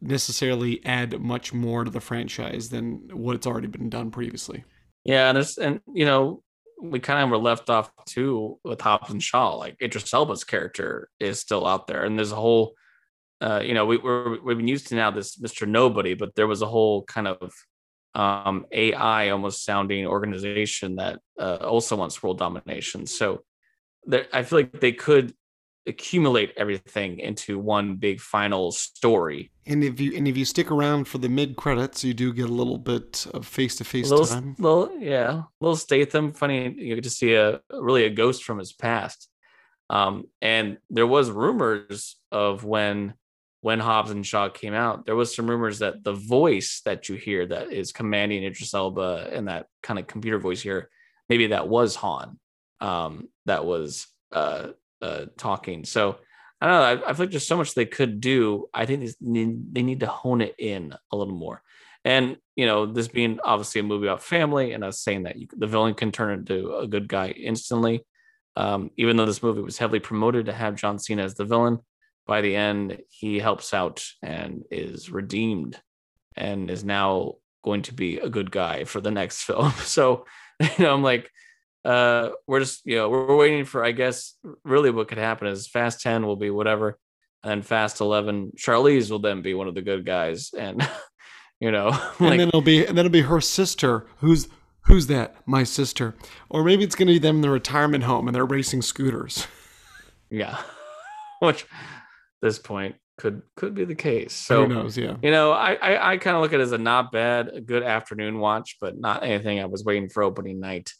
necessarily 0.00 0.84
add 0.84 1.20
much 1.20 1.52
more 1.52 1.84
to 1.84 1.90
the 1.90 2.00
franchise 2.00 2.68
than 2.68 3.08
what 3.12 3.34
it's 3.34 3.46
already 3.46 3.66
been 3.66 3.90
done 3.90 4.10
previously. 4.10 4.64
Yeah, 5.04 5.28
and 5.28 5.36
there's 5.36 5.58
and 5.58 5.80
you 5.92 6.04
know 6.04 6.42
we 6.80 7.00
kind 7.00 7.22
of 7.22 7.30
were 7.30 7.38
left 7.38 7.70
off 7.70 7.90
too 8.06 8.58
with 8.64 8.80
Hobbs 8.80 9.10
and 9.10 9.22
Shaw. 9.22 9.54
Like 9.54 9.80
Idris 9.80 10.12
Elba's 10.12 10.44
character 10.44 11.08
is 11.18 11.40
still 11.40 11.66
out 11.66 11.86
there, 11.86 12.04
and 12.04 12.18
there's 12.18 12.32
a 12.32 12.36
whole, 12.36 12.74
uh, 13.40 13.62
you 13.64 13.74
know, 13.74 13.86
we, 13.86 13.96
we're 13.96 14.40
we've 14.42 14.56
been 14.56 14.68
used 14.68 14.88
to 14.88 14.94
now 14.94 15.10
this 15.10 15.36
Mr. 15.36 15.66
Nobody, 15.66 16.14
but 16.14 16.34
there 16.34 16.46
was 16.46 16.62
a 16.62 16.66
whole 16.66 17.04
kind 17.04 17.28
of 17.28 17.52
um, 18.14 18.66
AI 18.72 19.30
almost 19.30 19.64
sounding 19.64 20.06
organization 20.06 20.96
that 20.96 21.20
uh, 21.38 21.56
also 21.56 21.96
wants 21.96 22.22
world 22.22 22.38
domination. 22.38 23.06
So 23.06 23.42
there, 24.04 24.26
I 24.32 24.42
feel 24.42 24.60
like 24.60 24.80
they 24.80 24.92
could 24.92 25.34
accumulate 25.86 26.52
everything 26.56 27.18
into 27.20 27.58
one 27.58 27.96
big 27.96 28.20
final 28.20 28.72
story. 28.72 29.50
And 29.66 29.82
if 29.84 30.00
you 30.00 30.16
and 30.16 30.26
if 30.26 30.36
you 30.36 30.44
stick 30.44 30.70
around 30.70 31.06
for 31.08 31.18
the 31.18 31.28
mid 31.28 31.56
credits, 31.56 32.04
you 32.04 32.14
do 32.14 32.32
get 32.32 32.48
a 32.48 32.52
little 32.52 32.78
bit 32.78 33.26
of 33.34 33.46
face 33.46 33.76
to 33.76 33.84
face 33.84 34.10
little, 34.10 34.26
time. 34.26 34.54
little, 34.58 34.96
yeah, 34.98 35.42
little 35.60 35.76
Statham. 35.76 36.32
Funny, 36.32 36.74
you 36.76 36.94
get 36.94 37.04
to 37.04 37.10
see 37.10 37.34
a 37.34 37.60
really 37.70 38.04
a 38.04 38.10
ghost 38.10 38.44
from 38.44 38.58
his 38.58 38.72
past. 38.72 39.28
Um, 39.88 40.24
and 40.42 40.78
there 40.90 41.06
was 41.06 41.30
rumors 41.30 42.16
of 42.32 42.64
when 42.64 43.14
when 43.60 43.80
Hobbs 43.80 44.10
and 44.10 44.24
Shaw 44.24 44.48
came 44.48 44.74
out, 44.74 45.06
there 45.06 45.16
was 45.16 45.34
some 45.34 45.50
rumors 45.50 45.80
that 45.80 46.04
the 46.04 46.12
voice 46.12 46.82
that 46.84 47.08
you 47.08 47.16
hear 47.16 47.46
that 47.46 47.72
is 47.72 47.90
commanding 47.90 48.44
Idris 48.44 48.74
Elba 48.74 49.30
and 49.32 49.48
that 49.48 49.66
kind 49.82 49.98
of 49.98 50.06
computer 50.06 50.38
voice 50.38 50.60
here, 50.60 50.88
maybe 51.28 51.48
that 51.48 51.66
was 51.66 51.96
Han, 51.96 52.38
um, 52.80 53.28
that 53.46 53.64
was 53.64 54.06
uh, 54.30 54.68
uh, 55.02 55.26
talking. 55.36 55.84
So 55.84 56.18
I 56.60 56.66
don't 56.66 57.00
know. 57.00 57.06
I, 57.06 57.10
I 57.10 57.12
feel 57.12 57.26
like 57.26 57.30
there's 57.30 57.46
so 57.46 57.56
much 57.56 57.74
they 57.74 57.86
could 57.86 58.20
do. 58.20 58.66
I 58.72 58.86
think 58.86 59.00
they 59.00 59.14
need, 59.20 59.74
they 59.74 59.82
need 59.82 60.00
to 60.00 60.06
hone 60.06 60.40
it 60.40 60.54
in 60.58 60.94
a 61.12 61.16
little 61.16 61.34
more. 61.34 61.62
And 62.04 62.36
you 62.54 62.66
know, 62.66 62.86
this 62.86 63.08
being 63.08 63.40
obviously 63.44 63.80
a 63.80 63.84
movie 63.84 64.06
about 64.06 64.22
family, 64.22 64.72
and 64.72 64.84
us 64.84 65.00
saying 65.00 65.24
that 65.24 65.36
you, 65.36 65.48
the 65.56 65.66
villain 65.66 65.94
can 65.94 66.12
turn 66.12 66.38
into 66.38 66.76
a 66.76 66.86
good 66.86 67.08
guy 67.08 67.28
instantly. 67.28 68.06
Um, 68.54 68.90
even 68.96 69.16
though 69.16 69.26
this 69.26 69.42
movie 69.42 69.60
was 69.60 69.76
heavily 69.76 70.00
promoted 70.00 70.46
to 70.46 70.52
have 70.52 70.76
John 70.76 70.98
Cena 70.98 71.24
as 71.24 71.34
the 71.34 71.44
villain, 71.44 71.80
by 72.26 72.40
the 72.40 72.56
end 72.56 72.98
he 73.10 73.38
helps 73.38 73.74
out 73.74 74.04
and 74.22 74.64
is 74.70 75.10
redeemed, 75.10 75.78
and 76.36 76.70
is 76.70 76.84
now 76.84 77.34
going 77.64 77.82
to 77.82 77.92
be 77.92 78.18
a 78.18 78.30
good 78.30 78.50
guy 78.50 78.84
for 78.84 79.00
the 79.00 79.10
next 79.10 79.42
film. 79.42 79.72
So, 79.72 80.24
you 80.60 80.84
know, 80.84 80.94
I'm 80.94 81.02
like, 81.02 81.30
uh, 81.86 82.30
we're 82.48 82.60
just 82.60 82.84
you 82.84 82.96
know 82.96 83.08
we're 83.08 83.36
waiting 83.36 83.64
for 83.64 83.84
I 83.84 83.92
guess 83.92 84.34
really 84.64 84.90
what 84.90 85.06
could 85.06 85.18
happen 85.18 85.46
is 85.46 85.68
Fast 85.68 86.00
Ten 86.00 86.26
will 86.26 86.36
be 86.36 86.50
whatever, 86.50 86.98
and 87.44 87.64
Fast 87.64 88.00
Eleven 88.00 88.50
Charlize 88.58 89.10
will 89.10 89.20
then 89.20 89.40
be 89.40 89.54
one 89.54 89.68
of 89.68 89.74
the 89.76 89.82
good 89.82 90.04
guys, 90.04 90.50
and 90.56 90.86
you 91.60 91.70
know, 91.70 91.88
and 92.18 92.40
then 92.40 92.48
it'll 92.48 92.60
be 92.60 92.84
and 92.84 92.98
then 92.98 93.06
it'll 93.06 93.12
be 93.12 93.22
her 93.22 93.40
sister 93.40 94.06
who's 94.16 94.48
who's 94.82 95.06
that? 95.06 95.36
My 95.46 95.62
sister. 95.62 96.14
Or 96.48 96.64
maybe 96.64 96.82
it's 96.82 96.96
going 96.96 97.08
to 97.08 97.14
be 97.14 97.18
them 97.18 97.36
in 97.36 97.42
the 97.42 97.50
retirement 97.50 98.04
home 98.04 98.26
and 98.26 98.34
they're 98.34 98.44
racing 98.44 98.82
scooters. 98.82 99.46
Yeah, 100.28 100.60
which 101.38 101.66
this 102.42 102.58
point 102.58 102.96
could 103.16 103.42
could 103.54 103.76
be 103.76 103.84
the 103.84 103.94
case. 103.94 104.32
So 104.32 104.66
who 104.66 104.74
knows? 104.74 104.98
Yeah. 104.98 105.18
you 105.22 105.30
know, 105.30 105.52
I 105.52 105.74
I, 105.74 106.12
I 106.12 106.16
kind 106.16 106.34
of 106.34 106.42
look 106.42 106.52
at 106.52 106.58
it 106.58 106.64
as 106.64 106.72
a 106.72 106.78
not 106.78 107.12
bad, 107.12 107.50
a 107.54 107.60
good 107.60 107.84
afternoon 107.84 108.40
watch, 108.40 108.78
but 108.80 108.98
not 108.98 109.22
anything 109.22 109.60
I 109.60 109.66
was 109.66 109.84
waiting 109.84 110.08
for 110.08 110.24
opening 110.24 110.58
night. 110.58 110.90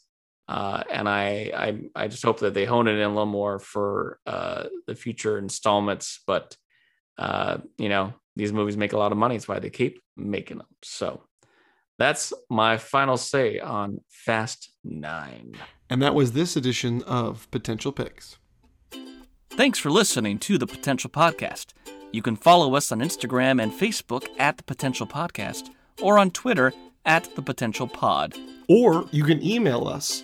Uh, 0.47 0.83
and 0.91 1.09
I, 1.09 1.51
I 1.95 2.03
I 2.03 2.07
just 2.07 2.23
hope 2.23 2.39
that 2.39 2.53
they 2.53 2.65
hone 2.65 2.87
it 2.87 2.93
in 2.93 3.01
a 3.01 3.09
little 3.09 3.25
more 3.25 3.59
for 3.59 4.19
uh, 4.25 4.65
the 4.85 4.95
future 4.95 5.37
installments. 5.37 6.21
But 6.25 6.55
uh, 7.17 7.57
you 7.77 7.89
know, 7.89 8.13
these 8.35 8.53
movies 8.53 8.77
make 8.77 8.93
a 8.93 8.97
lot 8.97 9.11
of 9.11 9.17
money. 9.17 9.35
That's 9.35 9.47
why 9.47 9.59
they 9.59 9.69
keep 9.69 9.99
making 10.15 10.59
them. 10.59 10.67
So 10.83 11.23
that's 11.99 12.31
my 12.49 12.77
final 12.77 13.17
say 13.17 13.59
on 13.59 13.99
Fast 14.09 14.71
Nine. 14.83 15.55
and 15.89 16.01
that 16.01 16.13
was 16.15 16.31
this 16.33 16.55
edition 16.55 17.01
of 17.03 17.49
potential 17.51 17.91
picks 17.91 18.37
Thanks 19.49 19.79
for 19.79 19.89
listening 19.89 20.37
to 20.39 20.59
the 20.59 20.67
Potential 20.67 21.09
Podcast. 21.09 21.73
You 22.11 22.21
can 22.21 22.35
follow 22.35 22.75
us 22.75 22.91
on 22.91 22.99
Instagram 22.99 23.59
and 23.61 23.71
Facebook 23.71 24.27
at 24.37 24.57
the 24.57 24.63
Potential 24.63 25.07
Podcast 25.07 25.69
or 25.99 26.19
on 26.19 26.29
Twitter 26.29 26.73
at 27.05 27.35
the 27.35 27.41
Potential 27.41 27.87
Pod. 27.87 28.35
or 28.69 29.07
you 29.11 29.23
can 29.23 29.41
email 29.43 29.87
us 29.87 30.23